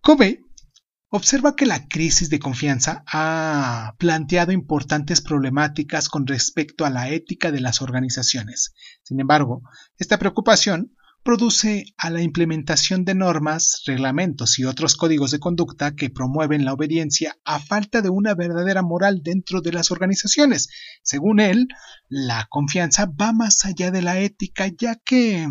Kobe 0.02 0.42
observa 1.10 1.56
que 1.56 1.66
la 1.66 1.88
crisis 1.88 2.30
de 2.30 2.40
confianza 2.40 3.04
ha 3.08 3.96
planteado 3.98 4.52
importantes 4.52 5.22
problemáticas 5.22 6.10
con 6.10 6.28
respecto 6.28 6.86
a 6.86 6.90
la 6.90 7.10
ética 7.10 7.52
de 7.52 7.62
las 7.62 7.82
organizaciones. 7.82 8.74
Sin 9.04 9.20
embargo, 9.20 9.62
esta 9.98 10.20
preocupación 10.20 10.94
produce 11.24 11.86
a 11.98 12.10
la 12.10 12.22
implementación 12.22 13.04
de 13.04 13.16
normas, 13.16 13.84
reglamentos 13.86 14.60
y 14.60 14.66
otros 14.66 14.96
códigos 14.96 15.32
de 15.32 15.40
conducta 15.40 15.94
que 15.94 16.10
promueven 16.10 16.64
la 16.64 16.74
obediencia 16.74 17.38
a 17.44 17.60
falta 17.60 18.02
de 18.02 18.10
una 18.10 18.34
verdadera 18.34 18.82
moral 18.82 19.22
dentro 19.24 19.62
de 19.62 19.74
las 19.74 19.92
organizaciones. 19.92 20.70
Según 21.04 21.40
él, 21.42 21.68
la 22.08 22.48
confianza 22.50 23.08
va 23.08 23.34
más 23.34 23.66
allá 23.66 23.92
de 23.92 24.02
la 24.02 24.20
ética 24.20 24.68
ya 24.68 24.96
que 24.96 25.48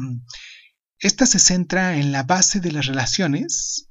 esta 0.99 1.27
se 1.27 1.39
centra 1.39 1.99
en 1.99 2.11
la 2.11 2.23
base 2.23 2.61
de 2.61 2.73
las 2.73 2.87
relaciones 2.87 3.86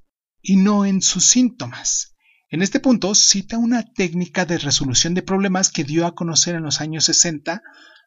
y 0.45 0.57
no 0.57 0.85
en 0.85 1.01
sus 1.01 1.25
síntomas. 1.25 2.15
En 2.49 2.61
este 2.61 2.79
punto 2.79 3.15
cita 3.15 3.57
una 3.57 3.83
técnica 3.83 4.45
de 4.45 4.59
resolución 4.59 5.15
de 5.15 5.23
problemas 5.23 5.71
que 5.71 5.83
dio 5.83 6.05
a 6.05 6.13
conocer 6.13 6.55
en 6.55 6.63
los 6.63 6.81
años 6.81 7.05
60 7.05 7.61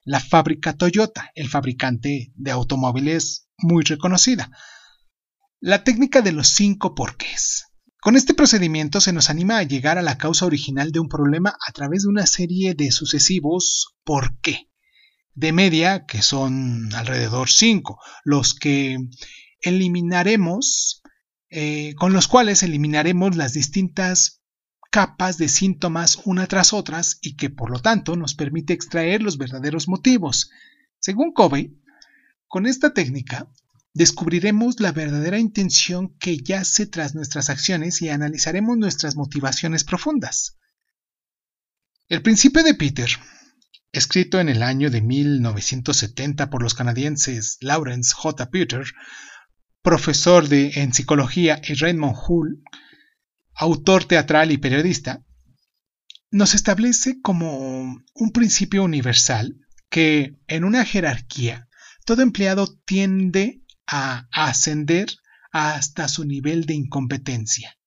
la 0.04 0.20
fábrica 0.20 0.72
Toyota, 0.72 1.32
el 1.34 1.48
fabricante 1.48 2.32
de 2.34 2.50
automóviles 2.50 3.48
muy 3.58 3.82
reconocida. 3.82 4.50
La 5.60 5.82
técnica 5.82 6.22
de 6.22 6.32
los 6.32 6.48
cinco 6.48 6.94
porqués. 6.94 7.64
Con 8.00 8.14
este 8.14 8.32
procedimiento 8.32 9.00
se 9.00 9.12
nos 9.12 9.28
anima 9.28 9.58
a 9.58 9.64
llegar 9.64 9.98
a 9.98 10.02
la 10.02 10.16
causa 10.16 10.46
original 10.46 10.92
de 10.92 11.00
un 11.00 11.08
problema 11.08 11.56
a 11.66 11.72
través 11.72 12.04
de 12.04 12.08
una 12.08 12.26
serie 12.26 12.74
de 12.74 12.92
sucesivos 12.92 13.96
por 14.04 14.38
qué 14.38 14.68
de 15.38 15.52
media, 15.52 16.04
que 16.04 16.20
son 16.20 16.92
alrededor 16.94 17.48
5, 17.48 18.00
los 18.24 18.54
que 18.54 18.98
eliminaremos, 19.60 21.00
eh, 21.50 21.94
con 21.96 22.12
los 22.12 22.28
cuales 22.28 22.62
eliminaremos 22.62 23.36
las 23.36 23.52
distintas 23.52 24.42
capas 24.90 25.38
de 25.38 25.48
síntomas 25.48 26.20
una 26.24 26.46
tras 26.46 26.72
otras 26.72 27.18
y 27.20 27.36
que 27.36 27.50
por 27.50 27.70
lo 27.70 27.80
tanto 27.80 28.16
nos 28.16 28.34
permite 28.34 28.72
extraer 28.72 29.22
los 29.22 29.38
verdaderos 29.38 29.88
motivos. 29.88 30.50
Según 30.98 31.32
Covey, 31.32 31.78
con 32.46 32.66
esta 32.66 32.92
técnica 32.94 33.50
descubriremos 33.94 34.80
la 34.80 34.92
verdadera 34.92 35.38
intención 35.38 36.16
que 36.18 36.38
yace 36.38 36.86
tras 36.86 37.14
nuestras 37.14 37.50
acciones 37.50 38.00
y 38.02 38.08
analizaremos 38.08 38.76
nuestras 38.78 39.16
motivaciones 39.16 39.84
profundas. 39.84 40.56
El 42.08 42.22
principio 42.22 42.62
de 42.62 42.74
Peter 42.74 43.10
escrito 43.92 44.38
en 44.38 44.48
el 44.48 44.62
año 44.62 44.90
de 44.90 45.00
1970 45.00 46.50
por 46.50 46.62
los 46.62 46.74
canadienses 46.74 47.58
Lawrence 47.60 48.12
J. 48.14 48.50
Peter, 48.50 48.84
profesor 49.88 50.48
de, 50.48 50.72
en 50.74 50.92
psicología, 50.92 51.62
y 51.66 51.72
Raymond 51.72 52.14
Hull, 52.14 52.62
autor 53.54 54.04
teatral 54.04 54.52
y 54.52 54.58
periodista, 54.58 55.24
nos 56.30 56.54
establece 56.54 57.22
como 57.22 58.04
un 58.12 58.32
principio 58.34 58.84
universal 58.84 59.56
que 59.88 60.36
en 60.46 60.64
una 60.64 60.84
jerarquía 60.84 61.68
todo 62.04 62.20
empleado 62.20 62.66
tiende 62.84 63.62
a 63.86 64.28
ascender 64.30 65.08
hasta 65.52 66.06
su 66.08 66.26
nivel 66.26 66.66
de 66.66 66.74
incompetencia. 66.74 67.78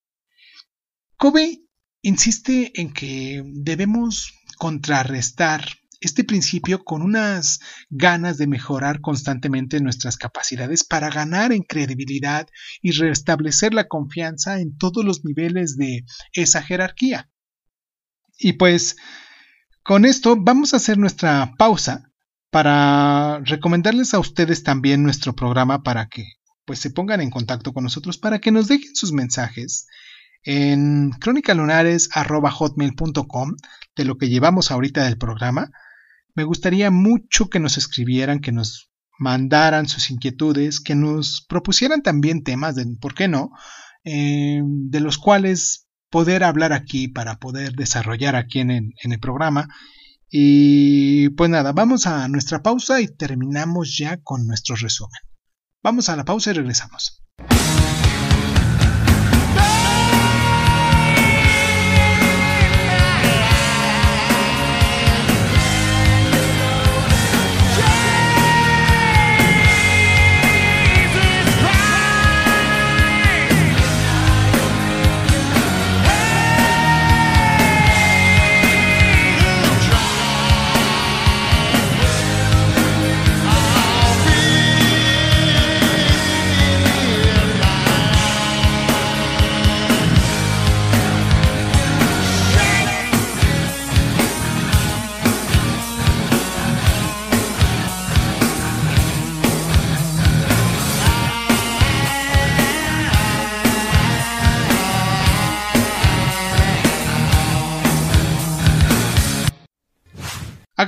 Covey 1.17 1.67
insiste 2.01 2.71
en 2.81 2.93
que 2.93 3.43
debemos 3.45 4.33
contrarrestar 4.57 5.67
este 6.01 6.23
principio 6.23 6.83
con 6.83 7.03
unas 7.03 7.59
ganas 7.89 8.37
de 8.37 8.47
mejorar 8.47 9.01
constantemente 9.01 9.79
nuestras 9.79 10.17
capacidades 10.17 10.83
para 10.83 11.09
ganar 11.09 11.53
en 11.53 11.61
credibilidad 11.61 12.47
y 12.81 12.91
restablecer 12.91 13.73
la 13.73 13.87
confianza 13.87 14.59
en 14.59 14.77
todos 14.77 15.05
los 15.05 15.23
niveles 15.23 15.77
de 15.77 16.03
esa 16.33 16.63
jerarquía. 16.63 17.29
Y 18.37 18.53
pues 18.53 18.97
con 19.83 20.05
esto 20.05 20.35
vamos 20.37 20.73
a 20.73 20.77
hacer 20.77 20.97
nuestra 20.97 21.53
pausa 21.57 22.11
para 22.49 23.39
recomendarles 23.45 24.13
a 24.13 24.19
ustedes 24.19 24.63
también 24.63 25.03
nuestro 25.03 25.33
programa 25.33 25.83
para 25.83 26.07
que 26.07 26.25
pues 26.65 26.79
se 26.79 26.89
pongan 26.89 27.21
en 27.21 27.29
contacto 27.29 27.73
con 27.73 27.83
nosotros 27.83 28.17
para 28.17 28.39
que 28.39 28.51
nos 28.51 28.67
dejen 28.67 28.95
sus 28.95 29.11
mensajes 29.11 29.87
en 30.43 31.11
crónicalunares.hotmail.com 31.11 33.55
de 33.95 34.05
lo 34.05 34.17
que 34.17 34.29
llevamos 34.29 34.71
ahorita 34.71 35.03
del 35.03 35.17
programa. 35.17 35.71
Me 36.35 36.43
gustaría 36.43 36.91
mucho 36.91 37.49
que 37.49 37.59
nos 37.59 37.77
escribieran, 37.77 38.39
que 38.39 38.51
nos 38.51 38.91
mandaran 39.19 39.87
sus 39.87 40.09
inquietudes, 40.09 40.79
que 40.79 40.95
nos 40.95 41.45
propusieran 41.47 42.01
también 42.01 42.43
temas, 42.43 42.75
de, 42.75 42.85
¿por 42.99 43.13
qué 43.13 43.27
no? 43.27 43.51
Eh, 44.03 44.61
de 44.63 44.99
los 44.99 45.17
cuales 45.17 45.87
poder 46.09 46.43
hablar 46.43 46.73
aquí 46.73 47.07
para 47.07 47.37
poder 47.37 47.73
desarrollar 47.73 48.35
aquí 48.35 48.59
en 48.59 48.93
el 49.03 49.19
programa. 49.19 49.67
Y 50.33 51.29
pues 51.29 51.49
nada, 51.49 51.73
vamos 51.73 52.07
a 52.07 52.29
nuestra 52.29 52.63
pausa 52.63 53.01
y 53.01 53.07
terminamos 53.07 53.97
ya 53.97 54.17
con 54.23 54.47
nuestro 54.47 54.77
resumen. 54.77 55.19
Vamos 55.83 56.07
a 56.07 56.15
la 56.15 56.23
pausa 56.23 56.51
y 56.51 56.53
regresamos. 56.53 57.21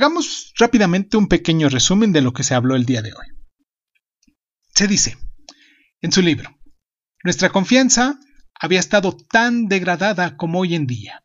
Hagamos 0.04 0.52
rápidamente 0.58 1.16
un 1.16 1.30
pequeño 1.30 1.70
resumen 1.70 2.12
de 2.12 2.22
lo 2.22 2.34
que 2.34 2.44
se 2.44 2.54
habló 2.54 2.76
el 2.76 2.86
día 2.86 3.02
de 3.02 3.14
hoy. 3.14 3.26
Se 4.76 4.86
dice, 4.86 5.18
en 6.02 6.12
su 6.12 6.22
libro, 6.22 6.60
nuestra 7.24 7.52
confianza 7.52 8.20
había 8.60 8.82
estado 8.82 9.16
tan 9.16 9.70
degradada 9.70 10.36
como 10.36 10.60
hoy 10.60 10.76
en 10.76 10.88
día. 10.88 11.24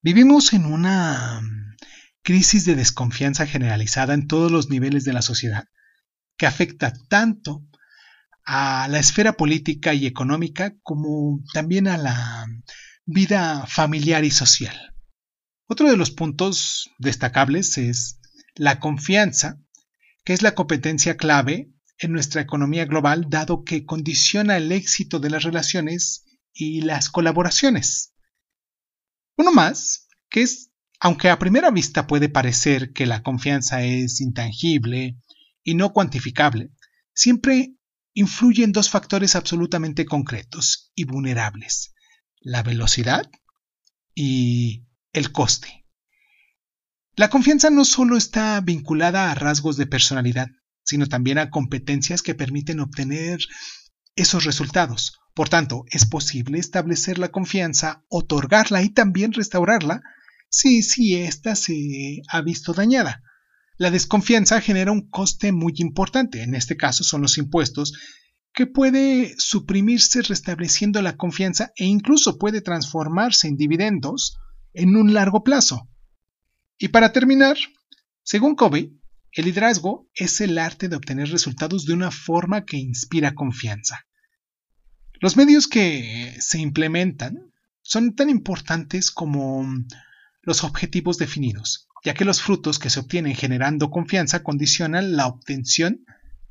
Vivimos 0.00 0.54
en 0.54 0.64
una 0.64 1.42
crisis 2.22 2.64
de 2.64 2.74
desconfianza 2.74 3.46
generalizada 3.46 4.14
en 4.14 4.28
todos 4.28 4.50
los 4.50 4.70
niveles 4.70 5.04
de 5.04 5.12
la 5.12 5.20
sociedad, 5.20 5.66
que 6.38 6.46
afecta 6.46 6.94
tanto 7.10 7.66
a 8.46 8.88
la 8.88 8.98
esfera 8.98 9.34
política 9.34 9.92
y 9.92 10.06
económica 10.06 10.72
como 10.82 11.40
también 11.52 11.86
a 11.86 11.98
la 11.98 12.46
vida 13.04 13.66
familiar 13.66 14.24
y 14.24 14.30
social. 14.30 14.95
Otro 15.68 15.90
de 15.90 15.96
los 15.96 16.12
puntos 16.12 16.90
destacables 16.98 17.76
es 17.76 18.20
la 18.54 18.78
confianza, 18.78 19.60
que 20.24 20.32
es 20.32 20.42
la 20.42 20.54
competencia 20.54 21.16
clave 21.16 21.72
en 21.98 22.12
nuestra 22.12 22.40
economía 22.40 22.84
global, 22.84 23.26
dado 23.28 23.64
que 23.64 23.84
condiciona 23.84 24.56
el 24.56 24.70
éxito 24.70 25.18
de 25.18 25.30
las 25.30 25.42
relaciones 25.42 26.24
y 26.52 26.82
las 26.82 27.10
colaboraciones. 27.10 28.14
Uno 29.36 29.52
más, 29.52 30.08
que 30.30 30.42
es, 30.42 30.70
aunque 31.00 31.30
a 31.30 31.38
primera 31.38 31.70
vista 31.70 32.06
puede 32.06 32.28
parecer 32.28 32.92
que 32.92 33.06
la 33.06 33.22
confianza 33.22 33.82
es 33.82 34.20
intangible 34.20 35.18
y 35.64 35.74
no 35.74 35.92
cuantificable, 35.92 36.70
siempre 37.12 37.74
influyen 38.14 38.72
dos 38.72 38.88
factores 38.88 39.34
absolutamente 39.34 40.06
concretos 40.06 40.92
y 40.94 41.04
vulnerables, 41.04 41.92
la 42.40 42.62
velocidad 42.62 43.30
y 44.14 44.85
el 45.16 45.32
coste. 45.32 45.86
La 47.16 47.30
confianza 47.30 47.70
no 47.70 47.86
solo 47.86 48.18
está 48.18 48.60
vinculada 48.60 49.30
a 49.30 49.34
rasgos 49.34 49.78
de 49.78 49.86
personalidad, 49.86 50.48
sino 50.84 51.06
también 51.06 51.38
a 51.38 51.48
competencias 51.48 52.20
que 52.20 52.34
permiten 52.34 52.80
obtener 52.80 53.40
esos 54.14 54.44
resultados. 54.44 55.18
Por 55.34 55.48
tanto, 55.48 55.84
es 55.90 56.04
posible 56.04 56.58
establecer 56.58 57.18
la 57.18 57.30
confianza, 57.30 58.04
otorgarla 58.08 58.82
y 58.82 58.90
también 58.90 59.32
restaurarla 59.32 60.02
si, 60.50 60.82
si 60.82 61.14
ésta 61.16 61.56
se 61.56 62.20
ha 62.28 62.42
visto 62.42 62.74
dañada. 62.74 63.22
La 63.78 63.90
desconfianza 63.90 64.60
genera 64.60 64.92
un 64.92 65.08
coste 65.08 65.50
muy 65.50 65.72
importante, 65.76 66.42
en 66.42 66.54
este 66.54 66.76
caso 66.76 67.04
son 67.04 67.22
los 67.22 67.38
impuestos, 67.38 67.94
que 68.52 68.66
puede 68.66 69.34
suprimirse 69.38 70.20
restableciendo 70.20 71.00
la 71.00 71.16
confianza 71.16 71.72
e 71.74 71.86
incluso 71.86 72.36
puede 72.38 72.60
transformarse 72.60 73.48
en 73.48 73.56
dividendos 73.56 74.36
en 74.76 74.94
un 74.96 75.14
largo 75.14 75.42
plazo. 75.42 75.88
Y 76.78 76.88
para 76.88 77.12
terminar, 77.12 77.56
según 78.22 78.54
Covey, 78.54 78.92
el 79.32 79.46
liderazgo 79.46 80.08
es 80.14 80.40
el 80.40 80.58
arte 80.58 80.88
de 80.88 80.96
obtener 80.96 81.30
resultados 81.30 81.86
de 81.86 81.94
una 81.94 82.10
forma 82.10 82.64
que 82.64 82.76
inspira 82.76 83.34
confianza. 83.34 84.06
Los 85.20 85.36
medios 85.36 85.66
que 85.66 86.36
se 86.38 86.58
implementan 86.58 87.52
son 87.82 88.14
tan 88.14 88.28
importantes 88.28 89.10
como 89.10 89.66
los 90.42 90.62
objetivos 90.62 91.16
definidos, 91.16 91.88
ya 92.04 92.14
que 92.14 92.24
los 92.24 92.42
frutos 92.42 92.78
que 92.78 92.90
se 92.90 93.00
obtienen 93.00 93.34
generando 93.34 93.90
confianza 93.90 94.42
condicionan 94.42 95.16
la 95.16 95.26
obtención 95.26 96.04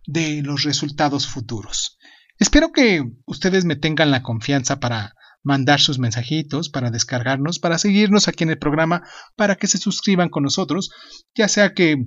de 0.07 0.41
los 0.41 0.63
resultados 0.63 1.27
futuros. 1.27 1.97
Espero 2.39 2.71
que 2.71 3.03
ustedes 3.25 3.65
me 3.65 3.75
tengan 3.75 4.11
la 4.11 4.23
confianza 4.23 4.79
para 4.79 5.15
mandar 5.45 5.79
sus 5.79 5.99
mensajitos, 5.99 6.69
para 6.69 6.91
descargarnos, 6.91 7.59
para 7.59 7.77
seguirnos 7.77 8.27
aquí 8.27 8.43
en 8.43 8.49
el 8.49 8.57
programa, 8.57 9.03
para 9.35 9.55
que 9.55 9.67
se 9.67 9.77
suscriban 9.77 10.29
con 10.29 10.43
nosotros, 10.43 10.89
ya 11.35 11.47
sea 11.47 11.73
que 11.73 11.97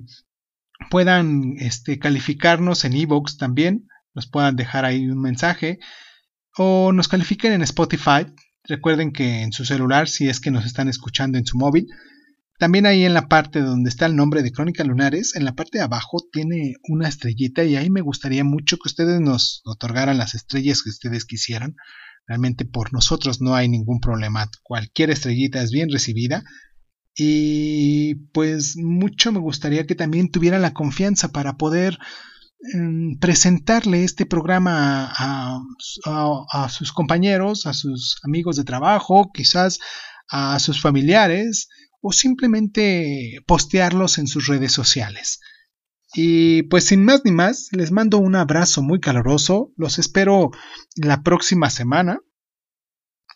puedan 0.91 1.55
este, 1.57 1.97
calificarnos 1.97 2.83
en 2.83 2.93
Evox 2.93 3.37
también, 3.37 3.87
nos 4.13 4.27
puedan 4.27 4.57
dejar 4.57 4.85
ahí 4.85 5.07
un 5.07 5.21
mensaje, 5.21 5.79
o 6.57 6.91
nos 6.91 7.07
califiquen 7.07 7.53
en 7.53 7.61
Spotify. 7.61 8.27
Recuerden 8.65 9.13
que 9.13 9.41
en 9.41 9.53
su 9.53 9.63
celular, 9.63 10.09
si 10.09 10.27
es 10.27 10.41
que 10.41 10.51
nos 10.51 10.65
están 10.65 10.89
escuchando 10.89 11.37
en 11.37 11.45
su 11.45 11.57
móvil, 11.57 11.87
también 12.59 12.85
ahí 12.85 13.05
en 13.05 13.13
la 13.13 13.29
parte 13.29 13.61
donde 13.61 13.89
está 13.89 14.05
el 14.05 14.17
nombre 14.17 14.43
de 14.43 14.51
Crónica 14.51 14.83
Lunares, 14.83 15.33
en 15.37 15.45
la 15.45 15.53
parte 15.53 15.77
de 15.77 15.85
abajo 15.85 16.17
tiene 16.29 16.73
una 16.89 17.07
estrellita 17.07 17.63
y 17.63 17.77
ahí 17.77 17.89
me 17.89 18.01
gustaría 18.01 18.43
mucho 18.43 18.75
que 18.75 18.89
ustedes 18.89 19.21
nos 19.21 19.61
otorgaran 19.63 20.17
las 20.17 20.35
estrellas 20.35 20.83
que 20.83 20.89
ustedes 20.89 21.23
quisieran. 21.23 21.77
Realmente 22.29 22.63
por 22.63 22.93
nosotros 22.93 23.41
no 23.41 23.55
hay 23.55 23.67
ningún 23.67 23.99
problema. 23.99 24.51
Cualquier 24.61 25.09
estrellita 25.09 25.63
es 25.63 25.71
bien 25.71 25.89
recibida. 25.91 26.43
Y 27.15 28.15
pues 28.33 28.77
mucho 28.77 29.31
me 29.31 29.39
gustaría 29.39 29.87
que 29.87 29.95
también 29.95 30.29
tuvieran 30.29 30.61
la 30.61 30.75
confianza 30.75 31.29
para 31.31 31.57
poder 31.57 31.97
em, 32.75 33.17
presentarle 33.17 34.03
este 34.03 34.27
programa 34.27 35.11
a, 35.11 35.59
a, 36.05 36.69
sus 36.69 36.93
compañeros, 36.93 37.65
a 37.65 37.73
sus 37.73 38.19
amigos 38.23 38.57
de 38.57 38.63
trabajo, 38.63 39.31
quizás 39.33 39.79
a 40.29 40.59
sus 40.59 40.79
familiares 40.79 41.67
o 41.99 42.11
simplemente 42.11 43.39
postearlos 43.47 44.19
en 44.19 44.27
sus 44.27 44.45
redes 44.45 44.71
sociales. 44.71 45.39
Y 46.13 46.63
pues 46.63 46.85
sin 46.85 47.05
más 47.05 47.21
ni 47.23 47.31
más, 47.31 47.69
les 47.71 47.91
mando 47.91 48.17
un 48.17 48.35
abrazo 48.35 48.81
muy 48.81 48.99
caloroso. 48.99 49.71
Los 49.77 49.99
espero 49.99 50.51
la 50.95 51.21
próxima 51.21 51.69
semana. 51.69 52.19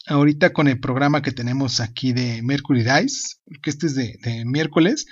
Ahorita 0.07 0.51
con 0.51 0.67
el 0.67 0.79
programa 0.79 1.21
que 1.21 1.31
tenemos 1.31 1.79
aquí 1.79 2.11
de 2.11 2.41
Mercury 2.41 2.83
Dice, 2.83 3.37
que 3.61 3.69
este 3.69 3.87
es 3.87 3.95
de, 3.95 4.43
miércoles. 4.45 5.05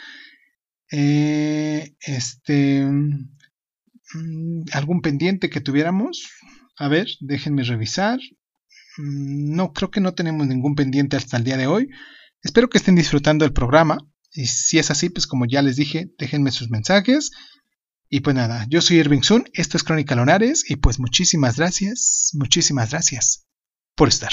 Eh, 0.91 1.95
este. 2.01 2.83
Mm, 2.85 4.63
¿Algún 4.73 5.01
pendiente 5.01 5.49
que 5.49 5.61
tuviéramos? 5.61 6.29
A 6.77 6.87
ver, 6.89 7.07
déjenme 7.21 7.63
revisar. 7.63 8.19
Mm, 8.97 9.55
no, 9.55 9.71
creo 9.71 9.91
que 9.91 10.01
no 10.01 10.13
tenemos 10.13 10.47
ningún 10.47 10.75
pendiente 10.75 11.15
hasta 11.15 11.37
el 11.37 11.43
día 11.43 11.57
de 11.57 11.67
hoy. 11.67 11.89
Espero 12.43 12.69
que 12.69 12.79
estén 12.79 12.95
disfrutando 12.95 13.45
el 13.45 13.53
programa. 13.53 13.99
Y 14.33 14.47
si 14.47 14.79
es 14.79 14.91
así, 14.91 15.09
pues 15.09 15.27
como 15.27 15.45
ya 15.45 15.61
les 15.61 15.75
dije, 15.75 16.11
déjenme 16.17 16.51
sus 16.51 16.69
mensajes. 16.69 17.31
Y 18.09 18.21
pues 18.21 18.35
nada, 18.35 18.65
yo 18.69 18.81
soy 18.81 18.97
Irving 18.97 19.21
Sun, 19.21 19.45
esto 19.53 19.77
es 19.77 19.83
Crónica 19.83 20.15
Lonares 20.15 20.69
y 20.69 20.75
pues 20.75 20.99
muchísimas 20.99 21.55
gracias, 21.55 22.31
muchísimas 22.33 22.91
gracias 22.91 23.45
por 23.95 24.09
estar. 24.09 24.31